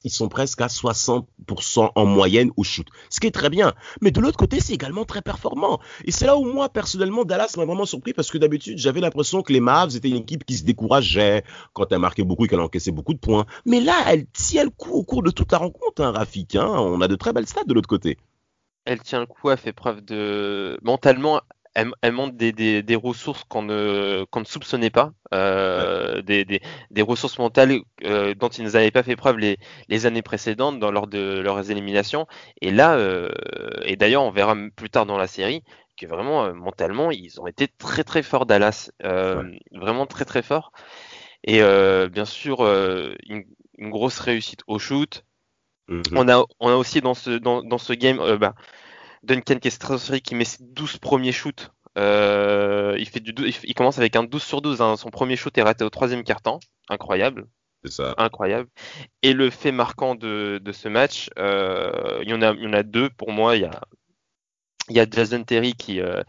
ils 0.04 0.10
sont 0.10 0.28
presque 0.28 0.60
à 0.60 0.66
60% 0.66 1.90
en 1.94 2.06
moyenne 2.06 2.50
au 2.56 2.62
shoot, 2.62 2.86
ce 3.08 3.20
qui 3.20 3.26
est 3.26 3.30
très 3.30 3.50
bien. 3.50 3.72
Mais 4.00 4.10
de 4.10 4.20
l'autre 4.20 4.36
côté, 4.36 4.60
c'est 4.60 4.74
également 4.74 5.04
très 5.04 5.22
performant. 5.22 5.80
Et 6.04 6.10
c'est 6.10 6.26
là 6.26 6.36
où 6.36 6.44
moi, 6.44 6.68
personnellement, 6.68 7.24
Dallas 7.24 7.54
m'a 7.56 7.64
vraiment 7.64 7.86
surpris 7.86 8.12
parce 8.12 8.30
que 8.30 8.38
d'habitude, 8.38 8.78
j'avais 8.78 9.00
l'impression 9.00 9.42
que 9.42 9.52
les 9.52 9.60
Mavs 9.60 9.96
étaient 9.96 10.10
une 10.10 10.16
équipe 10.16 10.44
qui 10.44 10.56
se 10.56 10.64
décourageait 10.64 11.44
quand 11.72 11.90
elle 11.90 11.98
marquait 11.98 12.24
beaucoup 12.24 12.44
et 12.44 12.48
qu'elle 12.48 12.60
encaissait 12.60 12.90
beaucoup 12.90 13.14
de 13.14 13.18
points. 13.18 13.46
Mais 13.64 13.80
là, 13.80 13.96
elle 14.08 14.26
tient 14.26 14.64
le 14.64 14.70
coup 14.70 14.92
au 14.92 15.04
cours 15.04 15.22
de 15.22 15.30
toute 15.30 15.52
la 15.52 15.58
rencontre, 15.58 16.02
hein, 16.02 16.12
Rafik. 16.12 16.56
Hein. 16.56 16.66
On 16.66 17.00
a 17.00 17.08
de 17.08 17.16
très 17.16 17.32
belles 17.32 17.46
stats 17.46 17.64
de 17.64 17.74
l'autre 17.74 17.88
côté. 17.88 18.18
Elle 18.84 19.00
tient 19.00 19.20
le 19.20 19.26
coup, 19.26 19.50
elle 19.50 19.58
fait 19.58 19.72
preuve 19.72 20.02
de 20.02 20.78
mentalement, 20.82 21.40
elle, 21.74 21.92
elle 22.02 22.12
montre 22.12 22.36
des, 22.36 22.52
des, 22.52 22.82
des 22.82 22.96
ressources 22.96 23.44
qu'on 23.44 23.62
ne, 23.62 24.24
qu'on 24.30 24.40
ne 24.40 24.44
soupçonnait 24.44 24.90
pas, 24.90 25.12
euh, 25.32 26.22
des, 26.22 26.44
des, 26.44 26.60
des, 26.90 27.02
ressources 27.02 27.38
mentales 27.38 27.80
euh, 28.04 28.34
dont 28.34 28.48
ils 28.48 28.64
n'avaient 28.64 28.90
pas 28.90 29.02
fait 29.02 29.16
preuve 29.16 29.38
les, 29.38 29.58
les 29.88 30.06
années 30.06 30.22
précédentes 30.22 30.80
dans, 30.80 30.90
lors 30.90 31.06
de 31.06 31.40
leurs 31.40 31.70
éliminations. 31.70 32.26
Et 32.60 32.70
là, 32.70 32.94
euh, 32.94 33.30
et 33.84 33.96
d'ailleurs, 33.96 34.22
on 34.22 34.30
verra 34.30 34.56
plus 34.74 34.90
tard 34.90 35.06
dans 35.06 35.18
la 35.18 35.26
série 35.26 35.62
que 35.96 36.06
vraiment 36.06 36.52
mentalement, 36.54 37.10
ils 37.10 37.40
ont 37.40 37.46
été 37.46 37.68
très 37.68 38.04
très 38.04 38.22
forts 38.22 38.46
Dallas, 38.46 38.90
vraiment 39.72 40.06
très 40.06 40.24
très 40.24 40.42
forts. 40.42 40.72
Et 41.44 41.60
bien 42.08 42.24
sûr, 42.24 42.62
une, 42.62 43.44
une, 43.76 43.90
grosse 43.90 44.18
réussite 44.18 44.62
au 44.66 44.78
shoot. 44.78 45.24
Mm-hmm. 45.90 46.16
On 46.16 46.28
a, 46.28 46.44
on 46.58 46.68
a 46.70 46.74
aussi 46.74 47.02
dans 47.02 47.12
ce, 47.12 47.30
dans, 47.30 47.62
dans 47.62 47.76
ce 47.76 47.92
game, 47.92 48.18
bah, 48.36 48.54
Duncan 49.22 49.58
stratosphérique, 49.68 50.24
qui 50.24 50.34
met 50.34 50.44
ses 50.44 50.62
12 50.62 50.98
premiers 50.98 51.32
shoots. 51.32 51.70
Euh, 51.98 52.94
il, 52.98 53.08
fait 53.08 53.20
du, 53.20 53.34
il 53.64 53.74
commence 53.74 53.98
avec 53.98 54.16
un 54.16 54.24
12 54.24 54.42
sur 54.42 54.62
12. 54.62 54.80
Hein. 54.80 54.96
Son 54.96 55.10
premier 55.10 55.36
shoot 55.36 55.56
est 55.58 55.62
raté 55.62 55.84
au 55.84 55.90
troisième 55.90 56.24
quart-temps. 56.24 56.60
Incroyable. 56.88 57.46
C'est 57.84 57.92
ça. 57.92 58.14
Incroyable. 58.18 58.68
Et 59.22 59.32
le 59.32 59.50
fait 59.50 59.72
marquant 59.72 60.14
de, 60.14 60.60
de 60.62 60.72
ce 60.72 60.88
match, 60.88 61.30
euh, 61.38 62.20
il, 62.22 62.28
y 62.28 62.34
en 62.34 62.42
a, 62.42 62.52
il 62.52 62.62
y 62.62 62.66
en 62.66 62.72
a 62.72 62.82
deux 62.82 63.10
pour 63.10 63.32
moi. 63.32 63.56
Il 63.56 63.62
y 63.62 63.64
a, 63.64 63.80
il 64.90 64.96
y 64.96 65.00
a 65.00 65.06
Jason 65.08 65.42
Terry 65.44 65.74
qui, 65.74 66.00
euh, 66.00 66.22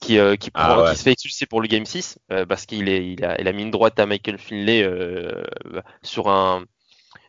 qui, 0.00 0.18
euh, 0.18 0.36
qui, 0.36 0.50
ah 0.54 0.90
qui, 0.90 0.98
se 0.98 1.02
fait 1.02 1.12
expulser 1.12 1.46
pour 1.46 1.60
le 1.60 1.68
Game 1.68 1.86
6 1.86 2.18
euh, 2.30 2.44
parce 2.44 2.66
qu'il 2.66 2.88
est, 2.88 3.12
il 3.12 3.24
a, 3.24 3.40
il 3.40 3.48
a, 3.48 3.52
mis 3.52 3.62
une 3.62 3.70
droite 3.70 3.98
à 3.98 4.06
Michael 4.06 4.38
Finlay 4.38 4.82
euh, 4.82 5.42
sur 6.02 6.28
un, 6.28 6.64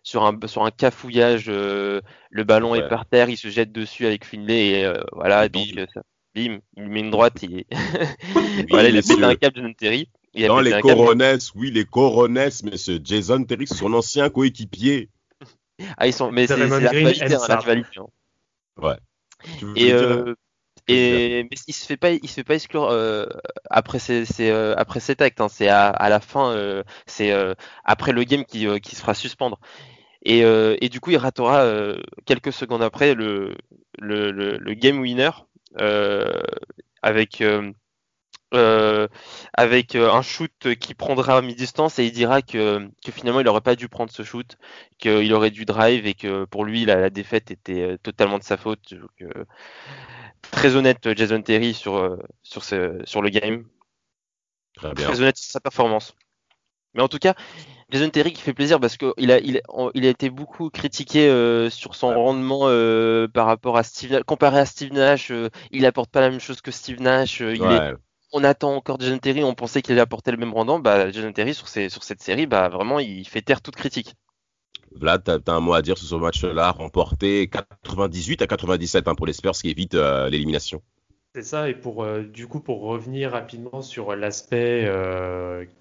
sur 0.05 0.23
un, 0.23 0.37
sur 0.45 0.63
un 0.63 0.69
cafouillage, 0.69 1.45
euh, 1.47 1.99
le 2.29 2.43
ballon 2.43 2.75
est 2.75 2.87
par 2.87 3.07
terre, 3.07 3.27
il 3.27 3.37
se 3.37 3.47
jette 3.47 3.71
dessus 3.71 4.05
avec 4.05 4.23
Finlay 4.23 4.67
et 4.67 4.85
euh, 4.85 5.01
voilà, 5.11 5.49
donc 5.49 5.65
euh, 5.77 5.87
ça, 5.91 6.03
bim, 6.35 6.59
il 6.77 6.89
met 6.89 6.99
une 6.99 7.09
droite, 7.09 7.41
il, 7.41 7.57
est... 7.57 7.65
voilà, 8.69 8.89
il 8.89 8.97
a 8.99 9.01
pété 9.01 9.23
un 9.23 9.35
câble 9.35 9.63
de 9.63 9.73
Terry. 9.73 10.07
Non, 10.37 10.59
les 10.59 10.79
Coronets, 10.79 11.39
oui, 11.55 11.71
les 11.71 11.85
Coronets, 11.85 12.49
mais 12.63 12.77
ce 12.77 12.99
Jason 13.03 13.43
Terry, 13.43 13.65
son 13.65 13.93
ancien 13.93 14.29
coéquipier. 14.29 15.09
Ah, 15.97 16.07
ils 16.07 16.13
sont, 16.13 16.31
mais 16.31 16.47
c'est 16.47 16.55
la 16.55 16.89
rivalité, 16.89 17.35
hein, 17.35 17.39
la 17.49 17.57
rivalité. 17.57 17.99
Hein. 17.99 18.05
Ouais. 18.81 18.95
Et, 19.75 19.91
euh, 19.91 20.33
et 20.87 21.43
mais 21.43 21.57
il 21.67 21.73
se 21.73 21.85
fait 21.85 21.97
pas, 21.97 22.11
il 22.11 22.29
se 22.29 22.35
fait 22.35 22.45
pas 22.45 22.55
exclure 22.55 22.85
euh, 22.85 23.25
après 23.69 23.99
ces, 23.99 24.25
euh, 24.39 24.73
après 24.77 25.01
cet 25.01 25.21
acte. 25.21 25.41
Hein, 25.41 25.49
c'est 25.49 25.67
à, 25.67 25.89
à, 25.89 26.07
la 26.07 26.21
fin, 26.21 26.51
euh, 26.51 26.83
c'est 27.07 27.33
après 27.83 28.13
le 28.13 28.23
game 28.23 28.45
qui, 28.45 28.67
qui 28.79 28.95
se 28.95 29.01
fera 29.01 29.13
suspendre. 29.13 29.59
Et, 30.25 30.43
euh, 30.43 30.75
et, 30.81 30.89
du 30.89 30.99
coup, 30.99 31.11
il 31.11 31.17
ratera 31.17 31.61
euh, 31.61 32.01
quelques 32.25 32.51
secondes 32.51 32.81
après 32.81 33.13
le, 33.13 33.55
le, 33.99 34.31
le, 34.31 34.57
le 34.57 34.73
game 34.73 34.99
winner 34.99 35.29
euh, 35.79 36.41
avec, 37.03 37.41
un 37.41 37.73
shoot 40.23 40.75
qui 40.79 40.95
prendra 40.95 41.37
à 41.37 41.41
mi-distance 41.41 41.99
et 41.99 42.05
il 42.05 42.11
dira 42.11 42.41
que, 42.41 42.89
que 43.03 43.11
finalement 43.11 43.41
il 43.41 43.45
n'aurait 43.45 43.61
pas 43.61 43.75
dû 43.75 43.87
prendre 43.87 44.11
ce 44.11 44.23
shoot, 44.23 44.57
qu'il 44.97 45.31
aurait 45.33 45.51
dû 45.51 45.65
drive 45.65 46.07
et 46.07 46.15
que 46.15 46.45
pour 46.45 46.65
lui 46.65 46.85
la, 46.85 46.95
la 46.95 47.09
défaite 47.11 47.51
était 47.51 47.97
totalement 47.99 48.39
de 48.39 48.43
sa 48.43 48.57
faute. 48.57 48.95
très 50.41 50.75
honnête 50.75 51.15
Jason 51.15 51.41
Terry 51.41 51.75
sur, 51.75 52.17
sur, 52.41 52.63
ce, 52.63 52.99
sur 53.03 53.21
le 53.21 53.29
game. 53.29 53.65
Très, 54.75 54.93
bien. 54.93 55.05
très 55.05 55.21
honnête 55.21 55.37
sur 55.37 55.51
sa 55.51 55.59
performance. 55.59 56.15
Mais 56.95 57.01
en 57.01 57.09
tout 57.09 57.19
cas, 57.19 57.35
Jason 57.91 58.09
Terry 58.09 58.33
qui 58.33 58.41
fait 58.41 58.53
plaisir 58.53 58.79
parce 58.79 58.97
qu'il 58.97 59.31
a, 59.31 59.39
il, 59.39 59.61
il, 59.93 60.05
a 60.05 60.09
été 60.09 60.29
beaucoup 60.29 60.69
critiqué 60.69 61.27
euh, 61.27 61.69
sur 61.69 61.93
son 61.93 62.13
rendement 62.13 62.61
euh, 62.63 63.27
par 63.27 63.45
rapport 63.45 63.77
à 63.77 63.83
Steve 63.83 64.11
Nash. 64.11 64.23
Comparé 64.23 64.59
à 64.59 64.65
Steve 64.65 64.91
Nash, 64.91 65.29
euh, 65.29 65.49
il 65.71 65.85
apporte 65.85 66.09
pas 66.09 66.21
la 66.21 66.31
même 66.31 66.39
chose 66.39 66.61
que 66.61 66.71
Steve 66.71 66.99
Nash. 66.99 67.41
Il 67.41 67.61
est, 67.61 67.93
on 68.33 68.43
attend 68.43 68.75
encore 68.75 68.99
Jason 68.99 69.19
Terry, 69.19 69.43
on 69.43 69.53
pensait 69.53 69.83
qu'il 69.83 69.93
allait 69.93 70.01
apporter 70.01 70.31
le 70.31 70.37
même 70.37 70.53
rendement. 70.53 70.79
Bah, 70.79 71.11
Jason 71.11 71.31
Terry, 71.31 71.53
sur, 71.53 71.67
sur 71.67 72.03
cette 72.03 72.21
série, 72.21 72.47
bah, 72.47 72.69
vraiment, 72.69 72.99
il 72.99 73.27
fait 73.27 73.41
taire 73.41 73.61
toute 73.61 73.75
critique. 73.75 74.15
Vlad, 74.95 75.23
tu 75.23 75.31
as, 75.31 75.53
un 75.53 75.59
mot 75.59 75.73
à 75.73 75.81
dire 75.81 75.97
sur 75.97 76.07
ce 76.07 76.15
match-là, 76.15 76.71
remporté 76.71 77.49
98 77.83 78.41
à 78.41 78.47
97 78.47 79.07
hein, 79.07 79.15
pour 79.15 79.27
les 79.27 79.33
Spurs, 79.33 79.51
qui 79.51 79.69
évite 79.69 79.93
l'élimination. 79.93 80.81
C'est 81.35 81.43
ça, 81.43 81.69
et 81.69 81.75
pour 81.75 82.07
du 82.07 82.47
coup 82.47 82.61
pour 82.61 82.81
revenir 82.83 83.31
rapidement 83.31 83.81
sur 83.81 84.15
l'aspect 84.15 84.89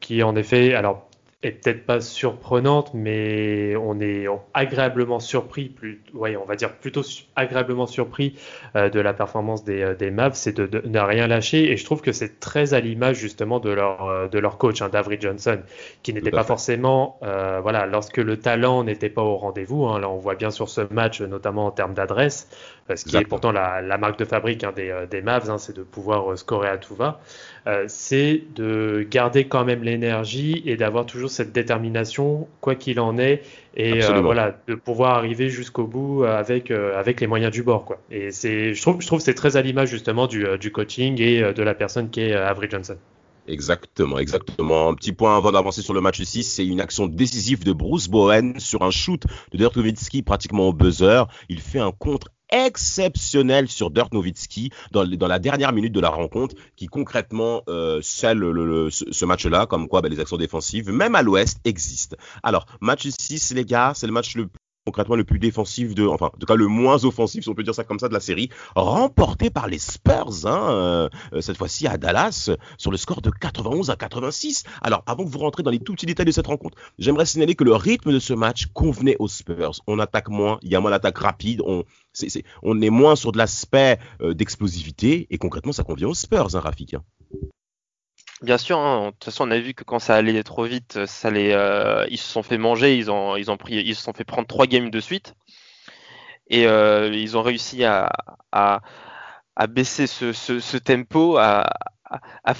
qui 0.00 0.20
en 0.24 0.34
effet, 0.34 0.74
alors 0.74 1.08
est 1.44 1.62
peut-être 1.62 1.84
pas 1.86 2.00
surprenante, 2.00 2.92
mais 2.94 3.76
on 3.76 4.00
est 4.00 4.26
agréablement 4.54 5.20
surpris, 5.20 5.66
plus, 5.66 6.02
ouais, 6.14 6.36
on 6.36 6.44
va 6.44 6.56
dire 6.56 6.72
plutôt 6.72 7.02
agréablement 7.36 7.86
surpris 7.86 8.34
euh, 8.76 8.88
de 8.88 9.00
la 9.00 9.12
performance 9.12 9.64
des, 9.64 9.82
euh, 9.82 9.94
des 9.94 10.10
Mavs, 10.10 10.34
c'est 10.34 10.56
de, 10.56 10.82
ne 10.86 11.00
rien 11.00 11.26
lâcher. 11.26 11.70
Et 11.70 11.76
je 11.76 11.84
trouve 11.84 12.02
que 12.02 12.12
c'est 12.12 12.40
très 12.40 12.74
à 12.74 12.80
l'image 12.80 13.16
justement 13.16 13.60
de 13.60 13.70
leur, 13.70 14.06
euh, 14.06 14.28
de 14.28 14.38
leur 14.38 14.58
coach, 14.58 14.82
hein, 14.82 14.90
Johnson, 15.20 15.60
qui 16.02 16.14
n'était 16.14 16.30
pas 16.30 16.44
forcément, 16.44 17.18
voilà, 17.20 17.86
lorsque 17.86 18.18
le 18.18 18.38
talent 18.38 18.84
n'était 18.84 19.10
pas 19.10 19.22
au 19.22 19.36
rendez-vous. 19.36 19.84
Hein, 19.86 20.00
là, 20.00 20.08
on 20.08 20.18
voit 20.18 20.34
bien 20.34 20.50
sur 20.50 20.68
ce 20.68 20.80
match, 20.92 21.20
notamment 21.20 21.66
en 21.66 21.70
termes 21.70 21.94
d'adresse, 21.94 22.48
ce 22.94 23.04
qui 23.04 23.16
est 23.16 23.24
pourtant 23.24 23.52
la, 23.52 23.80
la, 23.80 23.98
marque 23.98 24.18
de 24.18 24.24
fabrique 24.24 24.64
hein, 24.64 24.72
des, 24.74 25.06
des 25.10 25.22
Mavs, 25.22 25.50
hein, 25.50 25.58
c'est 25.58 25.74
de 25.74 25.82
pouvoir 25.82 26.36
scorer 26.36 26.68
à 26.68 26.78
tout 26.78 26.94
va. 26.94 27.20
c'est 27.86 28.42
de 28.54 29.06
garder 29.10 29.46
quand 29.46 29.64
même 29.64 29.82
l'énergie 29.82 30.62
et 30.66 30.76
d'avoir 30.76 31.06
toujours 31.06 31.30
cette 31.30 31.52
détermination, 31.52 32.48
quoi 32.60 32.74
qu'il 32.74 33.00
en 33.00 33.18
est, 33.18 33.42
et 33.76 34.04
euh, 34.04 34.20
voilà, 34.20 34.56
de 34.68 34.74
pouvoir 34.74 35.16
arriver 35.16 35.48
jusqu'au 35.48 35.86
bout 35.86 36.24
avec, 36.24 36.70
euh, 36.70 36.98
avec 36.98 37.20
les 37.20 37.26
moyens 37.26 37.52
du 37.52 37.62
bord. 37.62 37.84
Quoi. 37.84 37.98
Et 38.10 38.30
je 38.30 38.80
trouve, 38.80 39.00
je 39.00 39.06
trouve 39.06 39.20
c'est 39.20 39.34
très 39.34 39.56
à 39.56 39.62
l'image 39.62 39.88
justement 39.88 40.26
du, 40.26 40.46
euh, 40.46 40.56
du 40.56 40.70
coaching 40.70 41.20
et 41.20 41.52
de 41.52 41.62
la 41.62 41.74
personne 41.74 42.10
qui 42.10 42.20
est 42.20 42.34
Avery 42.34 42.68
Johnson. 42.70 42.96
Exactement, 43.46 44.18
exactement. 44.18 44.88
Un 44.88 44.94
petit 44.94 45.12
point 45.12 45.36
avant 45.36 45.52
d'avancer 45.52 45.82
sur 45.82 45.92
le 45.92 46.00
match 46.00 46.22
6, 46.22 46.44
c'est 46.44 46.64
une 46.64 46.80
action 46.80 47.06
décisive 47.06 47.62
de 47.62 47.72
Bruce 47.72 48.08
Bowen 48.08 48.58
sur 48.58 48.82
un 48.82 48.90
shoot 48.90 49.22
de 49.52 49.58
Dirk 49.58 49.74
pratiquement 50.24 50.68
au 50.68 50.72
buzzer. 50.72 51.26
Il 51.50 51.60
fait 51.60 51.80
un 51.80 51.92
contre 51.92 52.28
exceptionnel 52.54 53.68
sur 53.68 53.90
Dirk 53.90 54.12
Nowitzki 54.12 54.70
dans, 54.92 55.04
la 55.04 55.38
dernière 55.38 55.72
minute 55.72 55.92
de 55.92 56.00
la 56.00 56.10
rencontre 56.10 56.54
qui 56.76 56.86
concrètement 56.86 57.62
euh, 57.68 58.00
scelle 58.00 58.38
le, 58.38 58.90
ce, 58.90 59.24
match-là, 59.24 59.66
comme 59.66 59.88
quoi 59.88 60.02
ben, 60.02 60.08
les 60.08 60.20
actions 60.20 60.36
défensives, 60.36 60.90
même 60.90 61.16
à 61.16 61.22
l'ouest, 61.22 61.58
existent. 61.64 62.16
Alors, 62.42 62.66
match 62.80 63.08
6, 63.08 63.54
les 63.54 63.64
gars, 63.64 63.92
c'est 63.94 64.06
le 64.06 64.12
match 64.12 64.36
le 64.36 64.48
concrètement 64.84 65.16
le 65.16 65.24
plus 65.24 65.38
défensif 65.38 65.94
de, 65.94 66.06
enfin, 66.06 66.26
en 66.26 66.38
tout 66.38 66.46
cas 66.46 66.56
le 66.56 66.66
moins 66.66 67.04
offensif, 67.04 67.44
si 67.44 67.48
on 67.48 67.54
peut 67.54 67.62
dire 67.62 67.74
ça 67.74 67.84
comme 67.84 67.98
ça, 67.98 68.08
de 68.08 68.14
la 68.14 68.20
série, 68.20 68.50
remporté 68.76 69.48
par 69.48 69.66
les 69.66 69.78
Spurs, 69.78 70.46
hein, 70.46 70.70
euh, 70.70 71.08
cette 71.40 71.56
fois-ci 71.56 71.86
à 71.86 71.96
Dallas, 71.96 72.50
sur 72.76 72.90
le 72.90 72.96
score 72.96 73.22
de 73.22 73.30
91 73.30 73.90
à 73.90 73.96
86. 73.96 74.64
Alors, 74.82 75.02
avant 75.06 75.24
que 75.24 75.30
vous 75.30 75.38
rentrez 75.38 75.62
dans 75.62 75.70
les 75.70 75.78
tout 75.78 75.94
petits 75.94 76.06
détails 76.06 76.26
de 76.26 76.32
cette 76.32 76.46
rencontre, 76.46 76.76
j'aimerais 76.98 77.26
signaler 77.26 77.54
que 77.54 77.64
le 77.64 77.74
rythme 77.74 78.12
de 78.12 78.18
ce 78.18 78.34
match 78.34 78.66
convenait 78.74 79.16
aux 79.18 79.28
Spurs. 79.28 79.80
On 79.86 79.98
attaque 79.98 80.28
moins, 80.28 80.58
il 80.62 80.70
y 80.70 80.76
a 80.76 80.80
moins 80.80 80.90
d'attaques 80.90 81.18
rapides, 81.18 81.62
on, 81.64 81.84
est, 82.22 82.44
on 82.62 82.80
est 82.82 82.90
moins 82.90 83.16
sur 83.16 83.32
de 83.32 83.38
l'aspect 83.38 83.98
euh, 84.20 84.34
d'explosivité, 84.34 85.26
et 85.30 85.38
concrètement, 85.38 85.72
ça 85.72 85.82
convient 85.82 86.08
aux 86.08 86.14
Spurs, 86.14 86.54
hein, 86.54 86.60
Rafik. 86.60 86.94
Hein. 86.94 87.02
Bien 88.44 88.58
sûr, 88.58 88.78
hein. 88.78 89.06
de 89.06 89.10
toute 89.12 89.24
façon, 89.24 89.48
on 89.48 89.50
a 89.50 89.58
vu 89.58 89.72
que 89.72 89.84
quand 89.84 89.98
ça 89.98 90.16
allait 90.16 90.42
trop 90.42 90.64
vite, 90.64 91.06
ça 91.06 91.30
les, 91.30 91.52
euh, 91.52 92.04
ils 92.10 92.18
se 92.18 92.30
sont 92.30 92.42
fait 92.42 92.58
manger, 92.58 92.94
ils 92.94 93.10
ont, 93.10 93.36
ils 93.36 93.50
ont 93.50 93.56
pris, 93.56 93.76
ils 93.76 93.96
se 93.96 94.02
sont 94.02 94.12
fait 94.12 94.24
prendre 94.24 94.46
trois 94.46 94.66
games 94.66 94.90
de 94.90 95.00
suite, 95.00 95.34
et 96.48 96.66
euh, 96.66 97.08
ils 97.10 97.38
ont 97.38 97.42
réussi 97.42 97.84
à, 97.84 98.12
à, 98.52 98.82
à 99.56 99.66
baisser 99.66 100.06
ce, 100.06 100.34
ce, 100.34 100.60
ce 100.60 100.76
tempo, 100.76 101.38
à, 101.38 101.70
à, 102.04 102.52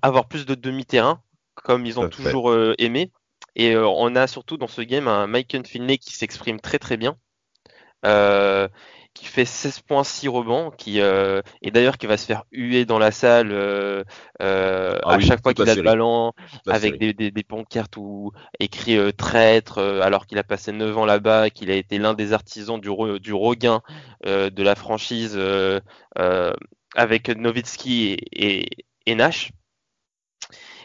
avoir 0.00 0.26
plus 0.26 0.46
de 0.46 0.54
demi-terrain, 0.54 1.20
comme 1.54 1.84
ils 1.84 2.00
ont 2.00 2.08
toujours 2.08 2.50
euh, 2.50 2.74
aimé. 2.78 3.12
Et 3.56 3.76
on 3.76 4.16
a 4.16 4.26
surtout 4.26 4.56
dans 4.56 4.68
ce 4.68 4.80
game 4.80 5.06
un 5.06 5.26
Mike 5.26 5.66
Finley 5.66 5.98
qui 5.98 6.14
s'exprime 6.14 6.60
très 6.60 6.78
très 6.78 6.96
bien 6.96 7.18
qui 9.14 9.26
fait 9.26 9.44
16 9.44 9.80
points 9.80 10.04
6 10.04 10.28
rebonds, 10.28 10.70
qui 10.70 11.00
euh, 11.00 11.42
et 11.62 11.70
d'ailleurs 11.70 11.98
qui 11.98 12.06
va 12.06 12.16
se 12.16 12.26
faire 12.26 12.44
huer 12.52 12.84
dans 12.84 12.98
la 12.98 13.10
salle 13.10 13.50
euh, 13.52 14.04
euh 14.40 14.98
ah 15.02 15.14
à 15.14 15.20
chaque 15.20 15.42
fois 15.42 15.52
qu'il 15.52 15.68
a 15.68 15.74
le 15.74 15.82
ballon, 15.82 16.32
avec 16.66 16.98
des, 16.98 17.12
des, 17.12 17.30
des, 17.30 17.42
pancartes 17.42 17.96
où 17.96 18.32
écrit 18.60 18.98
traître, 19.14 19.78
alors 19.78 20.26
qu'il 20.26 20.38
a 20.38 20.44
passé 20.44 20.72
9 20.72 20.96
ans 20.96 21.04
là-bas, 21.04 21.50
qu'il 21.50 21.70
a 21.70 21.74
été 21.74 21.98
l'un 21.98 22.14
des 22.14 22.32
artisans 22.32 22.80
du, 22.80 22.90
du 23.20 23.34
regain 23.34 23.82
de 24.24 24.62
la 24.62 24.74
franchise 24.74 25.38
avec 26.94 27.28
Nowitzki 27.28 28.16
et, 28.32 28.68
et, 29.06 29.14
Nash. 29.14 29.50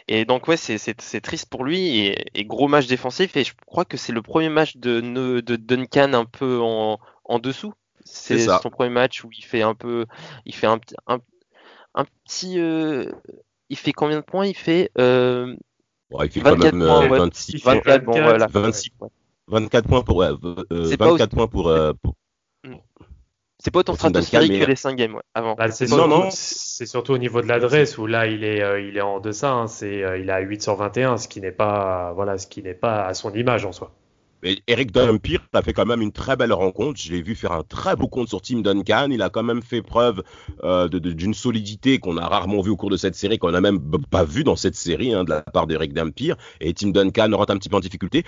Et 0.08 0.24
donc 0.24 0.46
ouais, 0.46 0.56
c'est 0.56 1.20
triste 1.20 1.48
pour 1.48 1.64
lui 1.64 1.98
et, 1.98 2.26
et, 2.34 2.44
gros 2.44 2.68
match 2.68 2.86
défensif. 2.86 3.36
Et 3.36 3.44
je 3.44 3.54
crois 3.66 3.84
que 3.84 3.96
c'est 3.96 4.12
le 4.12 4.22
premier 4.22 4.48
match 4.48 4.76
de, 4.76 5.00
de 5.00 5.56
Duncan 5.56 6.12
un 6.12 6.24
peu 6.24 6.60
en, 6.60 6.98
en 7.24 7.38
dessous. 7.38 7.72
C'est 8.06 8.38
son 8.38 8.70
premier 8.70 8.90
match 8.90 9.24
où 9.24 9.30
il 9.36 9.44
fait 9.44 9.62
un 9.62 9.74
peu, 9.74 10.06
il 10.44 10.54
fait 10.54 10.66
un, 10.66 10.78
un, 11.06 11.18
un 11.94 12.04
petit, 12.24 12.58
euh, 12.58 13.10
il 13.68 13.76
fait 13.76 13.92
combien 13.92 14.18
de 14.18 14.24
points? 14.24 14.46
Il 14.46 14.56
fait, 14.56 14.90
euh, 14.98 15.54
il 16.22 16.30
fait 16.30 16.40
24 16.40 16.70
quand 16.70 16.78
même 16.78 17.08
points, 17.08 17.18
26, 17.18 17.64
24, 17.64 18.04
bon, 18.04 18.12
voilà. 18.12 18.46
26, 18.46 18.90
24 19.48 19.88
points 19.88 20.02
pour, 20.02 20.16
ouais, 20.16 20.28
euh, 20.72 20.96
24 20.98 21.34
points 21.34 21.48
pour, 21.48 21.68
euh, 21.68 21.92
pour... 22.00 22.14
C'est 23.58 23.70
pas 23.70 23.78
autant 23.80 23.94
stratosphérique 23.94 24.60
que 24.60 24.66
les 24.66 24.76
5 24.76 24.94
games 24.96 25.14
ouais, 25.14 25.22
avant. 25.34 25.54
Bah, 25.54 25.70
c'est 25.70 25.86
surtout, 25.86 26.30
surtout, 26.30 27.12
au 27.12 27.18
niveau 27.18 27.40
de 27.40 27.46
l'adresse 27.48 27.96
où 27.96 28.06
là 28.06 28.26
il 28.26 28.44
est, 28.44 28.62
euh, 28.62 28.80
il 28.80 28.96
est 28.96 29.02
en 29.02 29.18
deçà. 29.18 29.50
Hein, 29.50 29.66
c'est, 29.66 30.04
euh, 30.04 30.18
il 30.18 30.30
a 30.30 30.40
8 30.40 30.62
sur 30.62 30.76
21, 30.76 31.16
ce 31.16 31.26
qui 31.26 31.40
n'est 31.40 31.52
pas, 31.52 32.12
voilà, 32.14 32.36
ce 32.36 32.46
qui 32.46 32.62
n'est 32.62 32.74
pas 32.74 33.06
à 33.06 33.14
son 33.14 33.32
image 33.32 33.64
en 33.64 33.72
soi. 33.72 33.92
Eric 34.66 34.92
Dumpir 34.92 35.40
a 35.52 35.62
fait 35.62 35.72
quand 35.72 35.86
même 35.86 36.02
une 36.02 36.12
très 36.12 36.36
belle 36.36 36.52
rencontre. 36.52 37.00
Je 37.00 37.12
l'ai 37.12 37.22
vu 37.22 37.34
faire 37.34 37.52
un 37.52 37.62
très 37.62 37.96
beau 37.96 38.08
compte 38.08 38.28
sur 38.28 38.40
Team 38.40 38.62
Duncan. 38.62 39.08
Il 39.10 39.22
a 39.22 39.30
quand 39.30 39.42
même 39.42 39.62
fait 39.62 39.82
preuve 39.82 40.22
euh, 40.64 40.88
d'une 40.88 41.34
solidité 41.34 41.98
qu'on 41.98 42.16
a 42.16 42.26
rarement 42.26 42.60
vu 42.60 42.70
au 42.70 42.76
cours 42.76 42.90
de 42.90 42.96
cette 42.96 43.14
série, 43.14 43.38
qu'on 43.38 43.50
n'a 43.50 43.60
même 43.60 43.80
pas 44.10 44.24
vu 44.24 44.44
dans 44.44 44.56
cette 44.56 44.76
série 44.76 45.12
hein, 45.12 45.24
de 45.24 45.30
la 45.30 45.42
part 45.42 45.66
d'Eric 45.66 45.92
Dumpir. 45.92 46.36
Et 46.60 46.72
Team 46.74 46.92
Duncan 46.92 47.30
rentre 47.32 47.52
un 47.52 47.58
petit 47.58 47.68
peu 47.68 47.76
en 47.76 47.80
difficulté. 47.80 48.24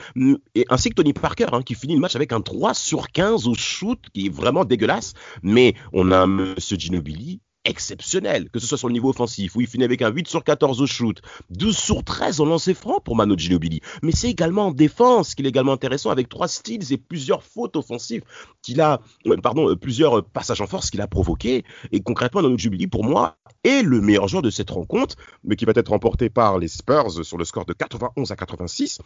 Et 0.55 0.65
ainsi 0.69 0.91
que 0.91 0.95
Tony 0.95 1.13
Parker, 1.13 1.47
hein, 1.53 1.63
qui 1.63 1.75
finit 1.75 1.95
le 1.95 2.01
match 2.01 2.17
avec 2.17 2.33
un 2.33 2.41
3 2.41 2.75
sur 2.75 3.11
15 3.11 3.47
au 3.47 3.55
shoot, 3.55 3.99
qui 4.13 4.27
est 4.27 4.35
vraiment 4.35 4.65
dégueulasse. 4.65 5.15
Mais 5.43 5.75
on 5.93 6.11
a 6.11 6.19
un 6.19 6.27
Monsieur 6.27 6.77
Ginobili 6.77 7.41
exceptionnel, 7.69 8.51
que 8.51 8.59
ce 8.59 8.67
soit 8.67 8.79
sur 8.79 8.89
le 8.89 8.95
niveau 8.95 9.11
offensif, 9.11 9.55
où 9.55 9.61
il 9.61 9.67
finit 9.67 9.85
avec 9.85 10.03
un 10.03 10.11
8 10.11 10.27
sur 10.27 10.43
14 10.43 10.81
au 10.81 10.87
shoot, 10.87 11.21
12 11.51 11.77
sur 11.77 12.03
13 12.03 12.41
en 12.41 12.47
lancer 12.47 12.75
franc 12.75 13.01
pour 13.01 13.15
Mano 13.15 13.37
Ginobili. 13.37 13.81
Mais 14.03 14.13
c'est 14.13 14.31
également 14.31 14.69
en 14.69 14.73
défense 14.73 15.35
qu'il 15.35 15.47
est 15.47 15.51
également 15.51 15.73
intéressant 15.73 16.11
avec 16.11 16.29
trois 16.29 16.49
styles 16.49 16.93
et 16.93 16.97
plusieurs 16.97 17.43
fautes 17.43 17.77
offensives 17.77 18.23
qu'il 18.63 18.81
a, 18.81 19.01
euh, 19.27 19.37
pardon, 19.37 19.69
euh, 19.69 19.77
plusieurs 19.77 20.25
passages 20.25 20.61
en 20.61 20.67
force 20.67 20.91
qu'il 20.91 21.01
a 21.01 21.07
provoqués. 21.07 21.65
Et 21.93 22.01
concrètement, 22.01 22.43
Mano 22.43 22.57
Ginobili, 22.57 22.87
pour 22.87 23.05
moi, 23.05 23.37
est 23.65 23.83
le 23.83 24.01
meilleur 24.01 24.29
joueur 24.29 24.43
de 24.43 24.51
cette 24.51 24.71
rencontre, 24.71 25.17
mais 25.45 25.57
qui 25.57 25.65
va 25.65 25.73
être 25.75 25.89
remporté 25.89 26.31
par 26.31 26.59
les 26.59 26.69
Spurs 26.69 27.25
sur 27.25 27.37
le 27.37 27.45
score 27.45 27.67
de 27.67 27.75
91 27.75 28.33
à 28.33 28.37
86. 28.37 29.01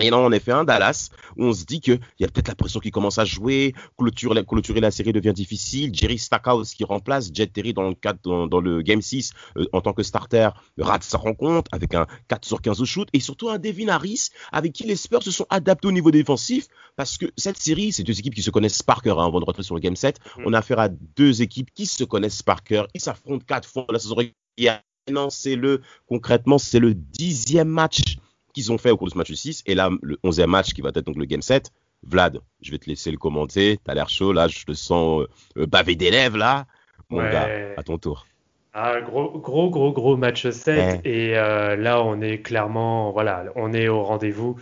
Et 0.00 0.10
là, 0.10 0.18
en 0.18 0.32
effet, 0.32 0.50
un 0.50 0.64
Dallas, 0.64 1.10
où 1.36 1.44
on 1.44 1.52
se 1.52 1.64
dit 1.64 1.80
qu'il 1.80 2.00
y 2.18 2.24
a 2.24 2.28
peut-être 2.28 2.48
la 2.48 2.56
pression 2.56 2.80
qui 2.80 2.90
commence 2.90 3.18
à 3.18 3.24
jouer, 3.24 3.74
clôturer, 3.96 4.44
clôturer 4.44 4.80
la 4.80 4.90
série 4.90 5.12
devient 5.12 5.32
difficile. 5.32 5.94
Jerry 5.94 6.18
Stackhouse 6.18 6.74
qui 6.74 6.82
remplace 6.82 7.30
Jet 7.32 7.46
Terry 7.52 7.72
dans 7.74 7.88
le, 7.88 7.94
cadre, 7.94 8.48
dans, 8.48 8.60
le 8.60 8.82
Game 8.82 9.00
6 9.00 9.32
euh, 9.56 9.66
en 9.72 9.80
tant 9.80 9.92
que 9.92 10.02
starter 10.02 10.48
rate 10.78 11.04
sa 11.04 11.18
rencontre 11.18 11.68
avec 11.72 11.94
un 11.94 12.06
4 12.26 12.44
sur 12.44 12.60
15 12.60 12.80
au 12.80 12.84
shoot. 12.84 13.08
Et 13.12 13.20
surtout 13.20 13.50
un 13.50 13.58
Devin 13.58 13.86
Harris 13.86 14.30
avec 14.50 14.72
qui 14.72 14.82
les 14.82 14.96
Spurs 14.96 15.22
se 15.22 15.30
sont 15.30 15.46
adaptés 15.48 15.86
au 15.86 15.92
niveau 15.92 16.10
défensif 16.10 16.66
parce 16.96 17.16
que 17.16 17.26
cette 17.36 17.58
série, 17.58 17.92
c'est 17.92 18.02
deux 18.02 18.18
équipes 18.18 18.34
qui 18.34 18.42
se 18.42 18.50
connaissent 18.50 18.82
par 18.82 19.00
cœur 19.00 19.20
hein, 19.20 19.26
avant 19.26 19.38
de 19.38 19.44
rentrer 19.44 19.62
sur 19.62 19.76
le 19.76 19.80
Game 19.80 19.94
7. 19.94 20.18
Mm. 20.18 20.42
On 20.46 20.52
a 20.54 20.58
affaire 20.58 20.80
à 20.80 20.88
deux 20.88 21.40
équipes 21.40 21.70
qui 21.72 21.86
se 21.86 22.02
connaissent 22.02 22.42
par 22.42 22.64
cœur. 22.64 22.88
Ils 22.94 23.00
s'affrontent 23.00 23.44
quatre 23.46 23.68
fois 23.68 23.86
la 23.90 24.00
saison 24.00 24.16
régulière. 24.16 24.82
Non, 25.08 25.30
c'est 25.30 25.54
le, 25.54 25.82
concrètement, 26.08 26.58
c'est 26.58 26.80
le 26.80 26.94
dixième 26.94 27.68
match 27.68 28.16
qu'ils 28.54 28.72
ont 28.72 28.78
fait 28.78 28.90
au 28.90 28.96
cours 28.96 29.08
de 29.08 29.12
ce 29.12 29.18
match 29.18 29.32
6. 29.32 29.64
Et 29.66 29.74
là, 29.74 29.90
le 30.00 30.16
11e 30.24 30.46
match 30.46 30.72
qui 30.72 30.80
va 30.80 30.88
être 30.90 31.04
donc 31.04 31.16
le 31.16 31.26
Game 31.26 31.42
7. 31.42 31.70
Vlad, 32.06 32.40
je 32.62 32.70
vais 32.70 32.78
te 32.78 32.88
laisser 32.88 33.10
le 33.10 33.18
commenter. 33.18 33.78
T'as 33.82 33.94
l'air 33.94 34.08
chaud 34.08 34.32
là, 34.32 34.48
je 34.48 34.64
te 34.64 34.72
sens 34.72 35.22
euh, 35.22 35.28
euh 35.58 35.66
bavé 35.66 35.96
d'élèves 35.96 36.36
là. 36.36 36.66
Mon 37.10 37.22
gars, 37.22 37.48
à 37.76 37.82
ton 37.82 37.98
tour. 37.98 38.26
Ah, 38.72 39.00
gros, 39.00 39.38
gros, 39.38 39.70
gros, 39.70 39.92
gros 39.92 40.16
match 40.16 40.48
7. 40.48 41.00
Et 41.04 41.36
euh, 41.36 41.76
là, 41.76 42.02
on 42.02 42.20
est 42.20 42.38
clairement, 42.38 43.12
voilà, 43.12 43.44
on 43.56 43.72
est 43.72 43.88
au 43.88 44.02
rendez-vous 44.02 44.56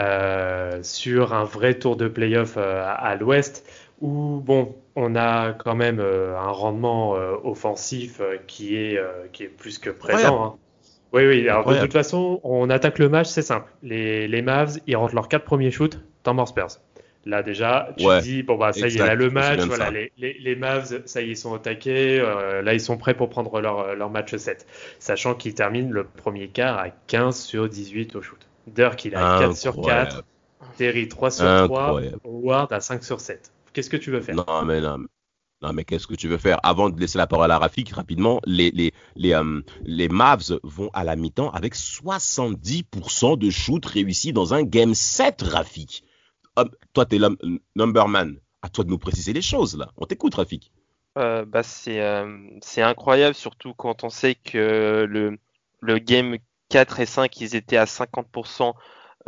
euh, 0.00 0.82
sur 0.82 1.34
un 1.34 1.44
vrai 1.44 1.74
tour 1.74 1.96
de 1.96 2.06
playoff 2.06 2.58
à, 2.58 3.16
l'ouest 3.16 3.66
où, 4.00 4.40
bon, 4.44 4.76
on 4.94 5.16
a 5.16 5.52
quand 5.52 5.74
même 5.74 6.00
un 6.00 6.50
rendement 6.50 7.12
offensif 7.44 8.20
qui 8.46 8.76
est, 8.76 9.00
qui 9.32 9.44
est 9.44 9.48
plus 9.48 9.78
que 9.78 9.90
présent. 9.90 10.44
Hein. 10.44 10.54
Oui, 11.12 11.26
oui. 11.26 11.48
Alors, 11.48 11.72
de 11.72 11.80
toute 11.80 11.92
façon, 11.92 12.40
on 12.42 12.68
attaque 12.70 12.98
le 12.98 13.08
match, 13.08 13.28
c'est 13.28 13.42
simple. 13.42 13.70
Les, 13.82 14.28
les 14.28 14.42
Mavs, 14.42 14.78
ils 14.86 14.96
rentrent 14.96 15.14
leurs 15.14 15.28
quatre 15.28 15.44
premiers 15.44 15.70
shoots, 15.70 15.98
temps 16.22 16.34
mort 16.34 16.48
Spurs. 16.48 16.78
Là, 17.24 17.42
déjà, 17.42 17.88
tu 17.96 18.04
te 18.04 18.22
dis, 18.22 18.42
bon, 18.44 18.56
bah, 18.56 18.72
ça 18.72 18.86
y 18.86 18.96
est, 18.96 18.98
là, 18.98 19.16
le 19.16 19.30
match, 19.30 19.60
voilà, 19.62 19.90
les, 19.90 20.12
les, 20.16 20.34
les, 20.34 20.54
Mavs, 20.54 21.02
ça 21.06 21.22
y 21.22 21.24
est, 21.24 21.30
ils 21.30 21.36
sont 21.36 21.54
attaqués. 21.54 22.20
Euh, 22.20 22.62
là, 22.62 22.72
ils 22.72 22.80
sont 22.80 22.98
prêts 22.98 23.14
pour 23.14 23.28
prendre 23.28 23.60
leur, 23.60 23.96
leur 23.96 24.10
match 24.10 24.36
7. 24.36 24.64
Sachant 25.00 25.34
qu'ils 25.34 25.54
terminent 25.54 25.90
le 25.90 26.04
premier 26.04 26.48
quart 26.48 26.78
à 26.78 26.90
15 26.90 27.36
sur 27.36 27.68
18 27.68 28.14
au 28.14 28.22
shoot. 28.22 28.38
Dirk, 28.68 29.04
il 29.04 29.16
a 29.16 29.40
4 29.40 29.56
sur 29.56 29.80
4. 29.80 30.22
Terry, 30.76 31.08
3 31.08 31.30
sur 31.30 31.64
3. 31.64 32.00
Howard 32.24 32.72
à 32.72 32.80
5 32.80 33.02
sur 33.02 33.20
7. 33.20 33.50
Qu'est-ce 33.72 33.90
que 33.90 33.96
tu 33.96 34.10
veux 34.10 34.20
faire? 34.20 34.36
Non, 34.36 34.64
mais 34.64 34.80
non. 34.80 34.98
Non, 35.66 35.72
mais 35.72 35.84
qu'est-ce 35.84 36.06
que 36.06 36.14
tu 36.14 36.28
veux 36.28 36.38
faire? 36.38 36.60
Avant 36.62 36.90
de 36.90 37.00
laisser 37.00 37.18
la 37.18 37.26
parole 37.26 37.50
à 37.50 37.58
Rafik, 37.58 37.90
rapidement, 37.90 38.40
les, 38.46 38.70
les, 38.70 38.92
les, 39.16 39.32
euh, 39.32 39.62
les 39.82 40.08
Mavs 40.08 40.60
vont 40.62 40.90
à 40.92 41.02
la 41.02 41.16
mi-temps 41.16 41.50
avec 41.50 41.74
70% 41.74 43.36
de 43.36 43.50
shoot 43.50 43.84
réussi 43.84 44.32
dans 44.32 44.54
un 44.54 44.62
game 44.62 44.94
7, 44.94 45.42
Rafik. 45.42 46.04
Toi, 46.92 47.04
tu 47.04 47.16
es 47.16 47.28
number 47.74 48.06
man. 48.06 48.38
À 48.62 48.68
toi 48.68 48.84
de 48.84 48.90
nous 48.90 48.98
préciser 48.98 49.32
les 49.32 49.42
choses, 49.42 49.76
là. 49.76 49.90
On 49.96 50.06
t'écoute, 50.06 50.36
Rafik. 50.36 50.70
Euh, 51.18 51.44
bah, 51.44 51.62
euh, 51.88 52.38
c'est 52.62 52.82
incroyable, 52.82 53.34
surtout 53.34 53.74
quand 53.74 54.04
on 54.04 54.08
sait 54.08 54.36
que 54.36 55.04
le, 55.08 55.36
le 55.80 55.98
game 55.98 56.36
4 56.68 57.00
et 57.00 57.06
5, 57.06 57.40
ils 57.40 57.56
étaient 57.56 57.76
à 57.76 57.86
50% 57.86 58.72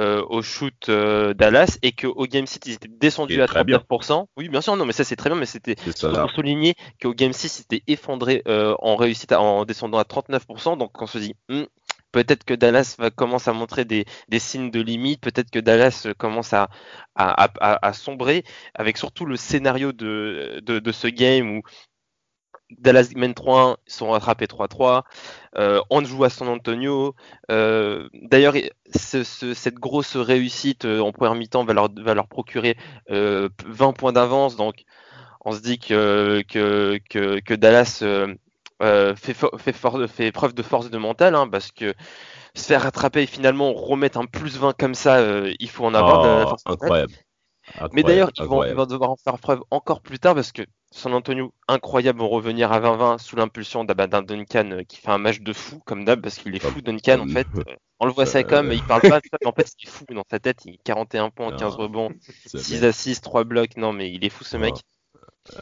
euh, 0.01 0.25
au 0.29 0.43
shoot 0.43 0.89
euh, 0.89 1.35
Dallas 1.35 1.79
et 1.83 1.93
qu'au 1.93 2.27
Game 2.27 2.47
6 2.47 2.61
ils 2.67 2.73
étaient 2.75 2.89
descendus 2.89 3.43
à 3.43 3.47
39%. 3.47 4.27
Oui, 4.37 4.49
bien 4.49 4.61
sûr, 4.61 4.77
non, 4.77 4.85
mais 4.85 4.93
ça 4.93 5.03
c'est 5.05 5.17
très 5.17 5.29
bien, 5.29 5.39
mais 5.39 5.47
c'était 5.47 5.75
pour 5.75 6.31
souligner 6.31 6.75
qu'au 7.03 7.15
Game 7.15 7.33
6 7.33 7.59
ils 7.59 7.63
étaient 7.63 7.93
effondrés 7.93 8.43
euh, 8.47 8.75
en 8.81 8.97
réussite 8.97 9.33
en 9.33 9.65
descendant 9.65 9.99
à 9.99 10.05
39%. 10.05 10.79
Donc 10.79 11.03
on 11.03 11.07
se 11.07 11.19
dit, 11.19 11.35
hmm, 11.49 11.65
peut-être 12.13 12.45
que 12.45 12.55
Dallas 12.55 12.95
va 12.99 13.11
commencer 13.11 13.51
à 13.51 13.53
montrer 13.53 13.85
des, 13.85 14.05
des 14.29 14.39
signes 14.39 14.71
de 14.71 14.81
limite, 14.81 15.21
peut-être 15.21 15.51
que 15.51 15.59
Dallas 15.59 16.07
commence 16.17 16.53
à, 16.53 16.69
à, 17.15 17.49
à, 17.61 17.87
à, 17.87 17.93
sombrer, 17.93 18.45
avec 18.75 18.99
surtout 18.99 19.27
le 19.27 19.37
scénario 19.37 19.93
de, 19.93 20.61
de, 20.63 20.79
de 20.79 20.93
ce 20.93 21.09
game 21.09 21.57
où 21.57 21.63
Dallas 22.71 23.11
mène 23.17 23.33
3-1, 23.33 23.77
ils 23.87 23.93
sont 23.93 24.11
rattrapés 24.11 24.47
3-3. 24.47 25.03
Euh, 25.57 25.81
on 25.91 26.05
joue 26.05 26.25
à 26.25 26.31
San 26.31 26.49
Antonio. 26.49 27.15
Euh, 27.51 28.09
d'ailleurs, 28.13 28.55
cette 28.93 29.75
grosse 29.77 30.17
réussite 30.17 30.85
euh, 30.85 31.01
en 31.01 31.13
première 31.13 31.35
mi-temps 31.35 31.65
va 31.65 31.73
leur, 31.73 31.89
va 31.97 32.15
leur 32.15 32.29
procurer 32.29 32.77
20 33.09 33.93
points 33.93 34.13
d'avance. 34.13 34.57
Donc, 34.57 34.85
on 35.45 35.53
se 35.53 35.61
dit 35.61 35.79
que, 35.79 36.43
que, 36.49 36.99
que, 37.09 37.55
Dallas 37.55 38.03
fait, 38.81 39.35
fait, 39.35 39.73
fait, 40.07 40.33
preuve 40.33 40.55
de 40.55 40.63
force 40.63 40.91
de 40.91 40.99
mental, 40.99 41.35
hein, 41.35 41.49
parce 41.49 41.73
que 41.73 41.95
se 42.55 42.65
faire 42.65 42.83
rattraper 42.83 43.23
et 43.23 43.27
finalement 43.27 43.73
remettre 43.73 44.19
un 44.19 44.27
plus 44.27 44.59
20 44.59 44.77
comme 44.77 44.95
ça, 44.95 45.21
il 45.59 45.71
faut 45.71 45.87
en 45.87 45.95
avoir. 45.95 46.57
Oh, 46.67 46.73
incroyable. 46.73 47.13
Mais 47.93 48.03
d'ailleurs, 48.03 48.31
ils 48.37 48.45
vont, 48.45 48.65
ils 48.65 48.75
vont, 48.75 48.87
devoir 48.87 49.11
en 49.11 49.17
faire 49.17 49.39
preuve 49.39 49.63
encore 49.71 50.01
plus 50.01 50.19
tard 50.19 50.35
parce 50.35 50.53
que 50.53 50.63
San 50.91 51.13
Antonio, 51.13 51.53
incroyable, 51.69 52.21
vont 52.21 52.29
revenir 52.29 52.73
à 52.73 52.81
20-20 52.81 53.19
sous 53.19 53.37
l'impulsion 53.37 53.85
d'un 53.85 54.23
Duncan 54.23 54.71
euh, 54.71 54.83
qui 54.85 54.97
fait 54.97 55.11
un 55.11 55.19
match 55.19 55.41
de 55.41 55.53
fou, 55.53 55.81
comme 55.85 56.05
d'hab, 56.05 56.21
parce 56.21 56.39
qu'il 56.39 56.55
est 56.57 56.61
fou, 56.61 56.81
Duncan, 56.81 57.21
en 57.21 57.27
fait. 57.27 57.47
Euh, 57.57 57.75
on 58.01 58.07
le 58.07 58.13
voit 58.13 58.27
ça 58.27 58.43
comme, 58.43 58.73
il 58.73 58.83
parle 58.83 59.03
pas, 59.03 59.21
mais 59.41 59.47
en 59.47 59.53
fait, 59.53 59.71
il 59.79 59.89
est 59.89 59.91
fou 59.91 60.05
dans 60.11 60.25
sa 60.31 60.39
tête. 60.39 60.65
Il 60.65 60.75
a 60.75 60.79
41 60.85 61.31
points, 61.31 61.55
15 61.55 61.75
rebonds, 61.75 62.11
6 62.47 62.85
assists, 62.85 63.25
3 63.25 63.45
blocs. 63.45 63.77
Non, 63.77 63.93
mais 63.93 64.11
il 64.11 64.25
est 64.25 64.31
fou, 64.31 64.45
ce 64.45 64.57
mec. 64.57 64.75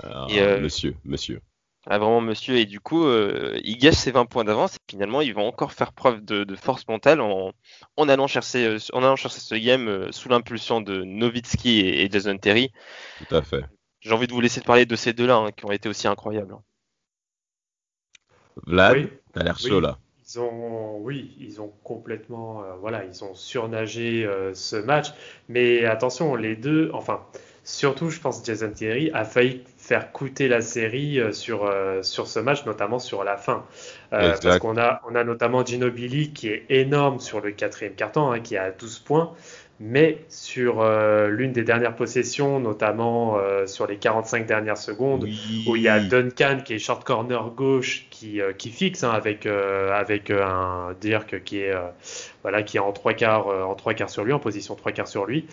Ah, 0.02 0.26
euh, 0.30 0.60
monsieur, 0.60 0.96
monsieur. 1.04 1.40
Ah, 1.88 1.98
vraiment, 1.98 2.20
monsieur. 2.20 2.56
Et 2.56 2.64
du 2.64 2.80
coup, 2.80 3.08
il 3.08 3.78
gâche 3.78 3.94
ses 3.94 4.10
20 4.10 4.26
points 4.26 4.44
d'avance. 4.44 4.74
Et 4.74 4.90
finalement, 4.90 5.20
ils 5.20 5.32
vont 5.32 5.46
encore 5.46 5.72
faire 5.72 5.92
preuve 5.92 6.24
de, 6.24 6.56
force 6.56 6.86
mentale 6.88 7.20
en, 7.20 7.52
en, 7.96 8.08
allant 8.08 8.26
chercher, 8.26 8.76
en 8.92 9.04
allant 9.04 9.16
chercher 9.16 9.40
ce 9.40 9.54
game 9.54 10.10
sous 10.10 10.28
l'impulsion 10.28 10.80
de 10.80 11.04
Nowitzki 11.04 11.80
et, 11.80 12.04
et 12.04 12.10
Jason 12.10 12.36
Terry. 12.38 12.72
Tout 13.18 13.34
à 13.36 13.42
fait 13.42 13.64
j'ai 14.06 14.12
envie 14.12 14.28
de 14.28 14.32
vous 14.32 14.40
laisser 14.40 14.60
parler 14.60 14.86
de 14.86 14.96
ces 14.96 15.12
deux-là 15.12 15.36
hein, 15.36 15.50
qui 15.50 15.64
ont 15.64 15.72
été 15.72 15.88
aussi 15.88 16.06
incroyables. 16.06 16.56
Vlad, 18.66 18.96
oui, 18.96 19.08
t'as 19.32 19.42
l'air 19.42 19.58
chaud 19.58 19.80
là. 19.80 19.98
Ils 20.28 20.40
ont, 20.40 20.98
oui, 20.98 21.36
ils 21.38 21.60
ont 21.60 21.72
complètement, 21.84 22.62
euh, 22.62 22.74
voilà, 22.80 23.04
ils 23.04 23.22
ont 23.22 23.34
surnagé 23.34 24.24
euh, 24.24 24.54
ce 24.54 24.76
match. 24.76 25.08
Mais 25.48 25.84
attention, 25.84 26.34
les 26.34 26.56
deux, 26.56 26.90
enfin, 26.92 27.24
surtout, 27.64 28.10
je 28.10 28.20
pense, 28.20 28.44
Jason 28.44 28.70
Thierry 28.72 29.10
a 29.12 29.24
failli 29.24 29.62
faire 29.86 30.12
coûter 30.12 30.48
la 30.48 30.60
série 30.60 31.20
euh, 31.20 31.32
sur, 31.32 31.72
sur 32.02 32.26
ce 32.26 32.40
match, 32.40 32.64
notamment 32.66 32.98
sur 32.98 33.24
la 33.24 33.36
fin. 33.36 33.64
parce 34.10 34.58
qu'on 34.58 34.76
a, 34.76 35.00
on 35.08 35.14
a 35.14 35.24
notamment 35.24 35.64
Ginobili 35.64 36.32
qui 36.32 36.48
est 36.48 36.64
énorme 36.68 37.20
sur 37.20 37.40
le 37.40 37.52
quatrième 37.52 37.94
carton, 37.94 38.30
hein, 38.30 38.40
qui 38.40 38.56
a 38.56 38.70
12 38.70 38.98
points 39.00 39.34
mais 39.78 40.24
sur 40.28 40.80
euh, 40.80 41.28
l'une 41.28 41.52
des 41.52 41.62
dernières 41.62 41.94
possessions, 41.94 42.60
notamment 42.60 43.36
euh, 43.36 43.66
sur 43.66 43.86
les 43.86 43.96
45 43.96 44.46
dernières 44.46 44.78
secondes, 44.78 45.24
où 45.66 45.76
il 45.76 45.82
y 45.82 45.88
a 45.88 46.00
Duncan 46.00 46.60
qui 46.64 46.74
est 46.74 46.78
short 46.78 47.04
corner 47.04 47.50
gauche 47.50 48.06
qui, 48.10 48.40
euh, 48.40 48.52
qui 48.52 48.70
fixe 48.70 49.04
hein, 49.04 49.10
avec, 49.10 49.46
avec 49.46 50.30
un 50.30 50.94
Dirk 51.00 51.42
qui 51.44 51.58
est, 51.58 51.74
voilà, 52.42 52.62
qui 52.62 52.78
est 52.78 52.80
en 52.80 52.92
trois 52.92 53.12
quarts, 53.12 53.48
en 53.48 53.74
trois 53.74 53.92
quarts 53.92 54.10
sur 54.10 54.24
lui, 54.24 54.32
en 54.32 54.38
position 54.38 54.74
trois 54.74 54.92
quarts 54.92 55.08
sur 55.08 55.26
lui. 55.26 55.46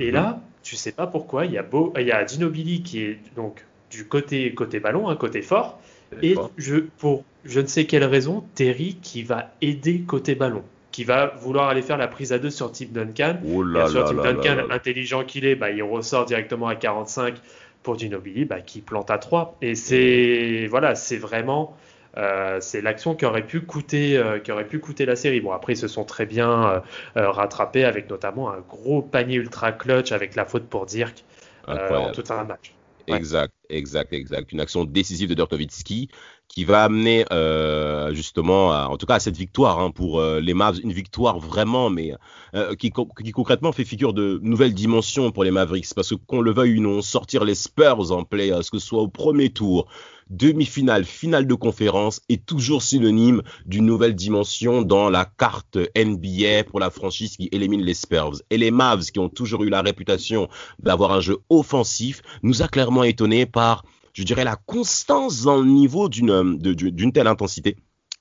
Et 0.00 0.08
mhm. 0.08 0.14
là, 0.14 0.40
tu 0.62 0.76
sais 0.76 0.92
pas 0.92 1.06
pourquoi, 1.06 1.46
il 1.46 1.52
y 1.52 1.58
a, 1.58 1.62
Beau, 1.62 1.92
il 1.96 2.06
y 2.06 2.12
a 2.12 2.26
Ginobili 2.26 2.82
qui 2.82 3.02
est 3.02 3.18
donc 3.34 3.64
du 3.90 4.06
côté, 4.06 4.52
côté 4.54 4.80
ballon, 4.80 5.08
un 5.08 5.16
côté 5.16 5.42
fort, 5.42 5.80
et 6.22 6.34
je, 6.56 6.76
pour 6.76 7.24
je 7.44 7.60
ne 7.60 7.66
sais 7.66 7.86
quelle 7.86 8.04
raison, 8.04 8.44
Terry 8.54 8.98
qui 9.00 9.22
va 9.22 9.52
aider 9.60 10.00
côté 10.00 10.34
ballon 10.34 10.64
qui 10.90 11.04
va 11.04 11.26
vouloir 11.40 11.68
aller 11.68 11.82
faire 11.82 11.96
la 11.96 12.08
prise 12.08 12.32
à 12.32 12.38
deux 12.38 12.50
sur 12.50 12.72
Tim 12.72 12.86
Duncan. 12.90 13.38
Oh 13.46 13.64
sûr, 13.86 14.04
Tim 14.04 14.22
Duncan, 14.22 14.66
intelligent 14.70 15.24
qu'il 15.24 15.44
est, 15.46 15.54
bah, 15.54 15.70
il 15.70 15.82
ressort 15.82 16.24
directement 16.24 16.66
à 16.66 16.74
45 16.74 17.36
pour 17.82 17.98
Ginobili, 17.98 18.44
bah, 18.44 18.60
qui 18.60 18.80
plante 18.80 19.10
à 19.10 19.18
3. 19.18 19.56
Et 19.62 19.74
c'est 19.74 20.66
voilà, 20.68 20.94
c'est 20.94 21.16
vraiment 21.16 21.76
euh, 22.16 22.58
c'est 22.60 22.80
l'action 22.80 23.14
qui 23.14 23.24
aurait 23.24 23.46
pu 23.46 23.60
coûter 23.60 24.18
euh, 24.18 24.40
qui 24.40 24.50
aurait 24.50 24.66
pu 24.66 24.80
coûter 24.80 25.06
la 25.06 25.14
série. 25.16 25.40
Bon 25.40 25.52
après 25.52 25.74
ils 25.74 25.78
se 25.78 25.88
sont 25.88 26.04
très 26.04 26.26
bien 26.26 26.82
euh, 27.16 27.30
rattrapés 27.30 27.84
avec 27.84 28.10
notamment 28.10 28.50
un 28.50 28.58
gros 28.58 29.00
panier 29.00 29.36
ultra 29.36 29.70
clutch 29.70 30.10
avec 30.10 30.34
la 30.34 30.44
faute 30.44 30.64
pour 30.64 30.86
Dirk 30.86 31.24
en 31.68 32.10
tout 32.10 32.24
un 32.30 32.44
match. 32.44 32.74
Exact, 33.14 33.54
exact, 33.68 34.12
exact. 34.12 34.52
Une 34.52 34.60
action 34.60 34.84
décisive 34.84 35.28
de 35.28 35.34
Dirk 35.34 35.52
qui 36.48 36.64
va 36.64 36.82
amener 36.82 37.24
euh, 37.32 38.12
justement, 38.12 38.70
en 38.70 38.96
tout 38.96 39.06
cas 39.06 39.14
à 39.14 39.20
cette 39.20 39.36
victoire 39.36 39.78
hein, 39.78 39.92
pour 39.92 40.18
euh, 40.18 40.40
les 40.40 40.52
Mavs, 40.52 40.80
une 40.82 40.92
victoire 40.92 41.38
vraiment, 41.38 41.90
mais 41.90 42.12
euh, 42.54 42.74
qui, 42.74 42.90
qui, 42.90 43.30
concrètement 43.30 43.70
fait 43.70 43.84
figure 43.84 44.12
de 44.12 44.40
nouvelle 44.42 44.74
dimension 44.74 45.30
pour 45.30 45.44
les 45.44 45.52
Mavericks, 45.52 45.94
parce 45.94 46.10
que 46.10 46.16
qu'on 46.16 46.40
le 46.40 46.52
veuille 46.52 46.78
ou 46.78 46.82
non, 46.82 47.02
sortir 47.02 47.44
les 47.44 47.54
Spurs 47.54 48.10
en 48.10 48.24
play, 48.24 48.50
ce 48.62 48.70
que 48.70 48.78
ce 48.78 48.86
soit 48.86 49.02
au 49.02 49.08
premier 49.08 49.50
tour, 49.50 49.86
demi-finale, 50.30 51.04
finale 51.04 51.46
de 51.46 51.54
conférence, 51.54 52.20
est 52.28 52.46
toujours 52.46 52.82
synonyme 52.82 53.42
d'une 53.66 53.86
nouvelle 53.86 54.14
dimension 54.14 54.82
dans 54.82 55.10
la 55.10 55.24
carte 55.24 55.76
NBA 55.96 56.64
pour 56.68 56.80
la 56.80 56.90
franchise 56.90 57.36
qui 57.36 57.48
élimine 57.52 57.82
les 57.82 57.94
Spurs. 57.94 58.40
Et 58.50 58.56
les 58.56 58.70
Mavs, 58.70 59.10
qui 59.10 59.18
ont 59.18 59.28
toujours 59.28 59.64
eu 59.64 59.68
la 59.68 59.82
réputation 59.82 60.48
d'avoir 60.78 61.12
un 61.12 61.20
jeu 61.20 61.38
offensif, 61.50 62.22
nous 62.42 62.62
a 62.62 62.68
clairement 62.68 63.04
étonné 63.04 63.46
par 63.46 63.84
je 64.12 64.24
dirais, 64.24 64.44
la 64.44 64.56
constance 64.56 65.42
dans 65.42 65.56
le 65.56 65.66
niveau 65.66 66.08
d'une 66.08 66.58
d'une 66.58 67.12
telle 67.12 67.26
intensité, 67.26 67.76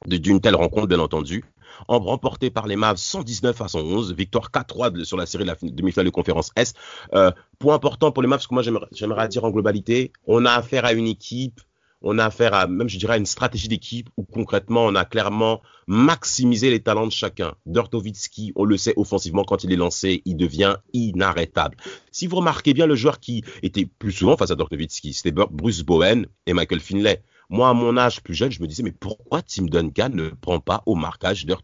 d'une 0.06 0.39
telle 0.39 0.56
rencontre, 0.56 0.88
bien 0.88 1.00
entendu. 1.00 1.43
En 1.88 2.00
remporté 2.00 2.50
par 2.50 2.67
les 2.67 2.76
Mavs 2.76 2.98
119 2.98 3.62
à 3.62 3.67
111, 3.67 4.13
victoire 4.13 4.52
4-3 4.52 5.04
sur 5.06 5.17
la 5.17 5.26
série 5.26 5.45
de 5.45 5.50
la 5.50 5.56
demi-finale 5.62 6.06
de 6.06 6.12
conférence 6.12 6.52
S. 6.58 6.74
Euh, 7.13 7.32
point 7.58 7.76
important 7.76 8.12
pour 8.12 8.22
les 8.22 8.28
Mavs, 8.28 8.45
que 8.45 8.54
moi 8.54 8.63
j'aimerais 8.91 9.28
dire 9.30 9.45
en 9.45 9.50
globalité, 9.50 10.12
on 10.28 10.45
a 10.45 10.52
affaire 10.52 10.84
à 10.84 10.93
une 10.93 11.08
équipe 11.08 11.62
on 12.01 12.17
a 12.17 12.25
affaire 12.25 12.53
à, 12.53 12.67
même 12.67 12.89
je 12.89 12.97
dirais, 12.97 13.15
à 13.15 13.17
une 13.17 13.25
stratégie 13.25 13.67
d'équipe 13.67 14.09
où 14.17 14.23
concrètement 14.23 14.85
on 14.85 14.95
a 14.95 15.05
clairement 15.05 15.62
maximisé 15.88 16.69
les 16.69 16.79
talents 16.81 17.07
de 17.07 17.12
chacun. 17.12 17.55
Dortovitsky, 17.65 18.53
on 18.55 18.63
le 18.63 18.77
sait 18.77 18.93
offensivement, 18.95 19.43
quand 19.43 19.63
il 19.63 19.73
est 19.73 19.77
lancé, 19.77 20.21
il 20.25 20.38
devient 20.38 20.77
inarrêtable. 20.93 21.77
Si 22.12 22.27
vous 22.27 22.38
remarquez 22.38 22.73
bien 22.73 22.85
le 22.85 22.95
joueur 22.95 23.19
qui 23.19 23.43
était 23.63 23.85
plus 23.85 24.12
souvent 24.12 24.38
face 24.38 24.51
à 24.51 24.55
Dortovitsky, 24.55 25.13
c'était 25.13 25.31
Bruce 25.31 25.81
Bowen 25.81 26.27
et 26.45 26.53
Michael 26.53 26.79
Finlay. 26.79 27.23
Moi, 27.49 27.67
à 27.67 27.73
mon 27.73 27.97
âge 27.97 28.21
plus 28.21 28.35
jeune, 28.35 28.51
je 28.51 28.62
me 28.62 28.67
disais, 28.67 28.83
mais 28.83 28.91
pourquoi 28.91 29.41
Tim 29.41 29.65
Duncan 29.65 30.09
ne 30.13 30.29
prend 30.29 30.59
pas 30.59 30.83
au 30.85 30.93
marquage 30.93 31.45
Dirk 31.45 31.63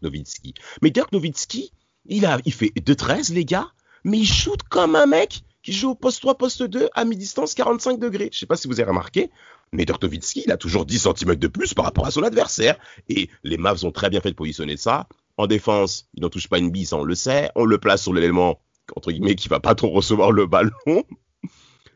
Mais 0.82 0.90
Dirk 0.90 1.10
il, 2.08 2.26
a, 2.26 2.38
il 2.44 2.52
fait 2.52 2.72
2-13, 2.76 3.32
les 3.32 3.44
gars, 3.44 3.68
mais 4.04 4.18
il 4.18 4.26
shoot 4.26 4.62
comme 4.64 4.96
un 4.96 5.06
mec 5.06 5.42
qui 5.62 5.72
joue 5.72 5.90
au 5.90 5.94
poste 5.94 6.20
3, 6.20 6.38
poste 6.38 6.62
2, 6.62 6.88
à 6.94 7.04
mi-distance, 7.04 7.54
45 7.54 7.98
degrés. 7.98 8.30
Je 8.32 8.38
sais 8.38 8.46
pas 8.46 8.56
si 8.56 8.68
vous 8.68 8.80
avez 8.80 8.88
remarqué, 8.88 9.30
mais 9.72 9.84
Dortovitsky, 9.84 10.44
il 10.46 10.52
a 10.52 10.56
toujours 10.56 10.86
10 10.86 11.08
cm 11.14 11.36
de 11.36 11.48
plus 11.48 11.74
par 11.74 11.84
rapport 11.84 12.06
à 12.06 12.10
son 12.10 12.22
adversaire. 12.22 12.76
Et 13.08 13.28
les 13.42 13.58
Mavs 13.58 13.84
ont 13.84 13.92
très 13.92 14.10
bien 14.10 14.20
fait 14.20 14.30
de 14.30 14.36
positionner 14.36 14.76
ça. 14.76 15.08
En 15.36 15.46
défense, 15.46 16.08
il 16.14 16.22
n'en 16.22 16.30
touche 16.30 16.48
pas 16.48 16.58
une 16.58 16.70
bise, 16.70 16.92
on 16.92 17.04
le 17.04 17.14
sait. 17.14 17.50
On 17.56 17.64
le 17.64 17.78
place 17.78 18.02
sur 18.02 18.14
l'élément, 18.14 18.60
entre 18.94 19.10
guillemets, 19.10 19.34
qui 19.34 19.48
va 19.48 19.60
pas 19.60 19.74
trop 19.74 19.90
recevoir 19.90 20.32
le 20.32 20.46
ballon. 20.46 20.70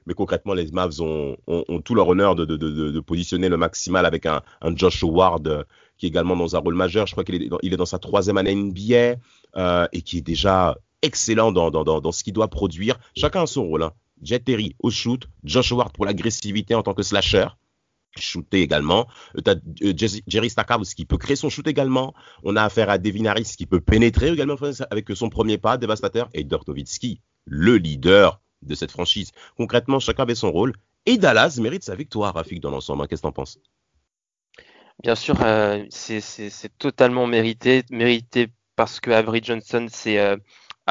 Mais 0.07 0.15
concrètement, 0.15 0.55
les 0.55 0.71
Mavs 0.73 1.01
ont, 1.01 1.37
tout 1.85 1.95
leur 1.95 2.09
honneur 2.09 2.35
de, 2.35 3.01
positionner 3.01 3.49
le 3.49 3.57
maximal 3.57 4.07
avec 4.07 4.27
un, 4.27 4.43
Josh 4.75 5.05
Howard 5.05 5.67
qui 5.99 6.07
est 6.07 6.09
également 6.09 6.37
dans 6.37 6.57
un 6.57 6.59
rôle 6.59 6.75
majeur. 6.75 7.07
Je 7.07 7.13
crois 7.13 7.25
qu'il 7.25 7.43
est, 7.43 7.77
dans, 7.77 7.87
sa 7.87 7.99
troisième 7.99 8.39
année 8.39 8.55
NBA 8.55 9.21
euh, 9.57 9.87
et 9.93 10.03
qui 10.03 10.19
est 10.19 10.23
déjà 10.23 10.79
excellent 11.03 11.53
dans, 11.53 11.71
dans 11.71 12.13
ce 12.13 12.25
qu'il 12.25 12.33
doit 12.33 12.49
produire. 12.49 12.99
Chacun 13.15 13.43
a 13.43 13.47
son 13.47 13.65
rôle. 13.65 13.85
Hein. 13.85 13.93
Jet 14.23 14.41
Terry 14.41 14.77
au 14.79 14.91
shoot, 14.91 15.29
Josh 15.45 15.73
Howard 15.73 15.93
pour 15.93 16.05
l'agressivité 16.05 16.75
en 16.75 16.83
tant 16.83 16.95
que 16.95 17.03
slasher 17.03 17.47
shooter 18.19 18.63
également. 18.63 19.07
Euh, 19.37 19.55
euh, 19.83 19.93
Jerry 20.27 20.51
Stackhouse 20.51 20.95
qui 20.95 21.05
peut 21.05 21.19
créer 21.19 21.37
son 21.37 21.49
shoot 21.49 21.67
également. 21.67 22.15
On 22.43 22.57
a 22.57 22.63
affaire 22.63 22.91
à 22.91 22.99
Devin 22.99 23.27
Harris 23.27 23.55
qui 23.57 23.67
peut 23.67 23.81
pénétrer 23.81 24.33
également 24.33 24.57
avec 24.91 25.07
son 25.15 25.29
premier 25.29 25.59
pas 25.59 25.77
dévastateur. 25.77 26.29
Et 26.35 26.45
Dirk 26.45 26.67
Nowitzki, 26.67 27.21
le 27.45 27.77
leader 27.77 28.41
de 28.63 28.75
cette 28.75 28.91
franchise. 28.91 29.33
Concrètement, 29.57 30.01
chacun 30.01 30.25
avait 30.25 30.35
son 30.35 30.51
rôle. 30.51 30.75
Et 31.07 31.17
Dallas 31.17 31.59
mérite 31.61 31.85
sa 31.85 31.95
victoire, 31.95 32.35
Rafik, 32.35 32.61
dans 32.61 32.71
l'ensemble. 32.71 33.07
Qu'est-ce 33.09 33.23
que 33.23 33.27
tu 33.27 33.29
en 33.29 33.33
penses? 33.33 33.59
Bien 35.03 35.15
sûr, 35.15 35.37
euh, 35.43 35.85
c'est 35.89 36.79
totalement 36.79 37.27
mérité. 37.27 37.85
Mérité 37.91 38.49
parce 38.77 39.01
que 39.01 39.11
Avery 39.11 39.41
Johnson, 39.43 39.87
c'est 39.91 40.19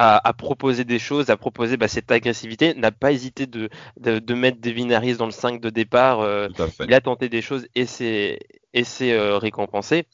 à, 0.01 0.33
proposer 0.33 0.85
des 0.85 0.99
choses, 0.99 1.29
à 1.29 1.35
proposer 1.35 1.75
bah, 1.75 1.89
cette 1.89 2.12
agressivité, 2.12 2.73
n'a 2.73 2.91
pas 2.91 3.12
hésité 3.12 3.47
de, 3.47 3.69
de, 3.97 4.33
mettre 4.33 4.62
Devin 4.62 4.89
Harris 4.91 5.17
dans 5.17 5.25
le 5.25 5.31
5 5.31 5.59
de 5.59 5.69
départ. 5.69 6.21
Euh, 6.21 6.47
il 6.85 6.93
a 6.93 7.01
tenté 7.01 7.27
des 7.27 7.41
choses 7.41 7.67
et 7.75 7.85
c'est 7.85 8.39
euh, 8.73 9.38
récompensé. 9.38 10.05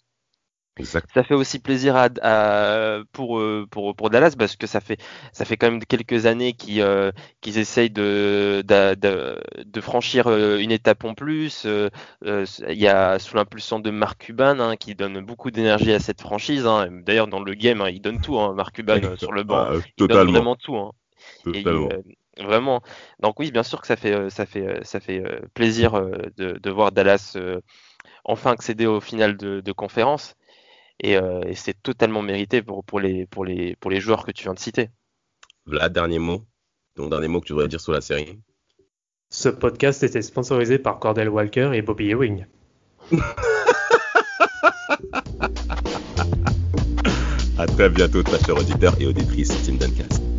Ça 0.84 1.24
fait 1.24 1.34
aussi 1.34 1.60
plaisir 1.60 1.96
à, 1.96 3.00
pour, 3.14 3.40
euh, 3.40 3.66
pour, 3.72 3.96
pour, 3.96 4.10
Dallas 4.10 4.36
parce 4.38 4.58
que 4.58 4.68
ça 4.68 4.82
fait, 4.82 4.98
ça 5.32 5.46
fait 5.46 5.56
quand 5.56 5.72
même 5.72 5.86
quelques 5.86 6.26
années 6.26 6.52
qu'ils 6.52 6.82
euh, 6.82 7.12
essayent 7.46 7.90
de, 7.90 8.62
de, 8.68 9.42
de, 9.64 9.82
franchir 9.82 10.28
euh, 10.28 10.58
une 10.58 10.72
étape 10.72 11.06
en 11.06 11.14
plus. 11.14 11.66
Il 11.66 12.78
y 12.78 12.88
a 12.88 13.20
sous 13.20 13.38
l'impulsion 13.38 13.80
de 13.80 13.90
Mark 13.90 14.26
Cuban 14.26 14.60
hein, 14.60 14.76
qui 14.76 14.96
donne 14.96 15.22
beaucoup 15.22 15.50
d'énergie 15.50 15.94
à 15.94 16.00
cette 16.00 16.20
franchise. 16.20 16.68
Hein. 16.68 16.90
D'ailleurs, 17.06 17.28
dans 17.28 17.42
le 17.42 17.54
game, 17.54 17.80
hein, 17.80 17.90
il 17.90 18.02
donne 18.02 18.20
tout, 18.20 18.38
Mark 18.54 18.76
Cuban 18.76 19.16
sur 19.18 19.32
le 19.32 19.44
banc. 19.44 19.68
Ah, 19.70 19.76
il 19.98 20.08
donne 20.08 20.30
vraiment 20.30 20.58
tout. 20.58 20.92
vraiment. 22.38 22.82
Donc 23.22 23.40
oui, 23.40 23.50
bien 23.50 23.64
sûr 23.64 23.80
que 23.80 23.88
ça 23.88 23.96
fait, 23.96 24.30
ça 24.30 24.46
fait, 24.46 24.84
ça 24.84 25.00
fait 25.00 25.24
plaisir 25.54 25.94
de, 26.36 26.60
de 26.60 26.70
voir 26.70 26.92
Dallas 26.92 27.38
enfin 28.26 28.52
accéder 28.52 28.88
au 28.88 29.00
final 29.00 29.38
de, 29.38 29.62
de 29.62 29.72
conférence. 29.72 30.36
Euh, 31.04 31.42
et, 31.44 31.56
c'est 31.56 31.82
totalement 31.82 32.22
mérité 32.22 32.62
pour, 32.62 32.86
pour, 32.86 33.00
les, 33.00 33.26
pour, 33.26 33.44
les, 33.46 33.76
pour 33.78 33.92
les 33.92 34.00
joueurs 34.00 34.26
que 34.26 34.32
tu 34.32 34.44
viens 34.44 34.54
de 34.54 34.60
citer. 34.60 34.90
Voilà, 35.66 35.90
dernier 35.90 36.20
mot. 36.20 36.44
Ton 36.96 37.10
dernier 37.10 37.28
mot 37.28 37.42
que 37.42 37.48
tu 37.48 37.54
voudrais 37.54 37.68
dire 37.68 37.82
sur 37.82 37.92
la 37.92 38.02
série. 38.02 38.40
Ce 39.30 39.50
podcast 39.50 40.04
était 40.04 40.22
sponsorisé 40.22 40.80
par 40.80 41.00
Cordell 41.00 41.30
Walker 41.30 41.72
et 41.74 41.82
Bobby 41.82 42.12
Ewing. 42.12 42.46
à 47.58 47.66
très 47.68 47.90
bientôt, 47.90 48.24
ta 48.24 48.40
chère 48.40 48.56
auditeur 48.58 48.94
et 49.00 49.08
auditrice 49.08 49.50
Tim 49.66 49.74
Duncast. 49.74 50.35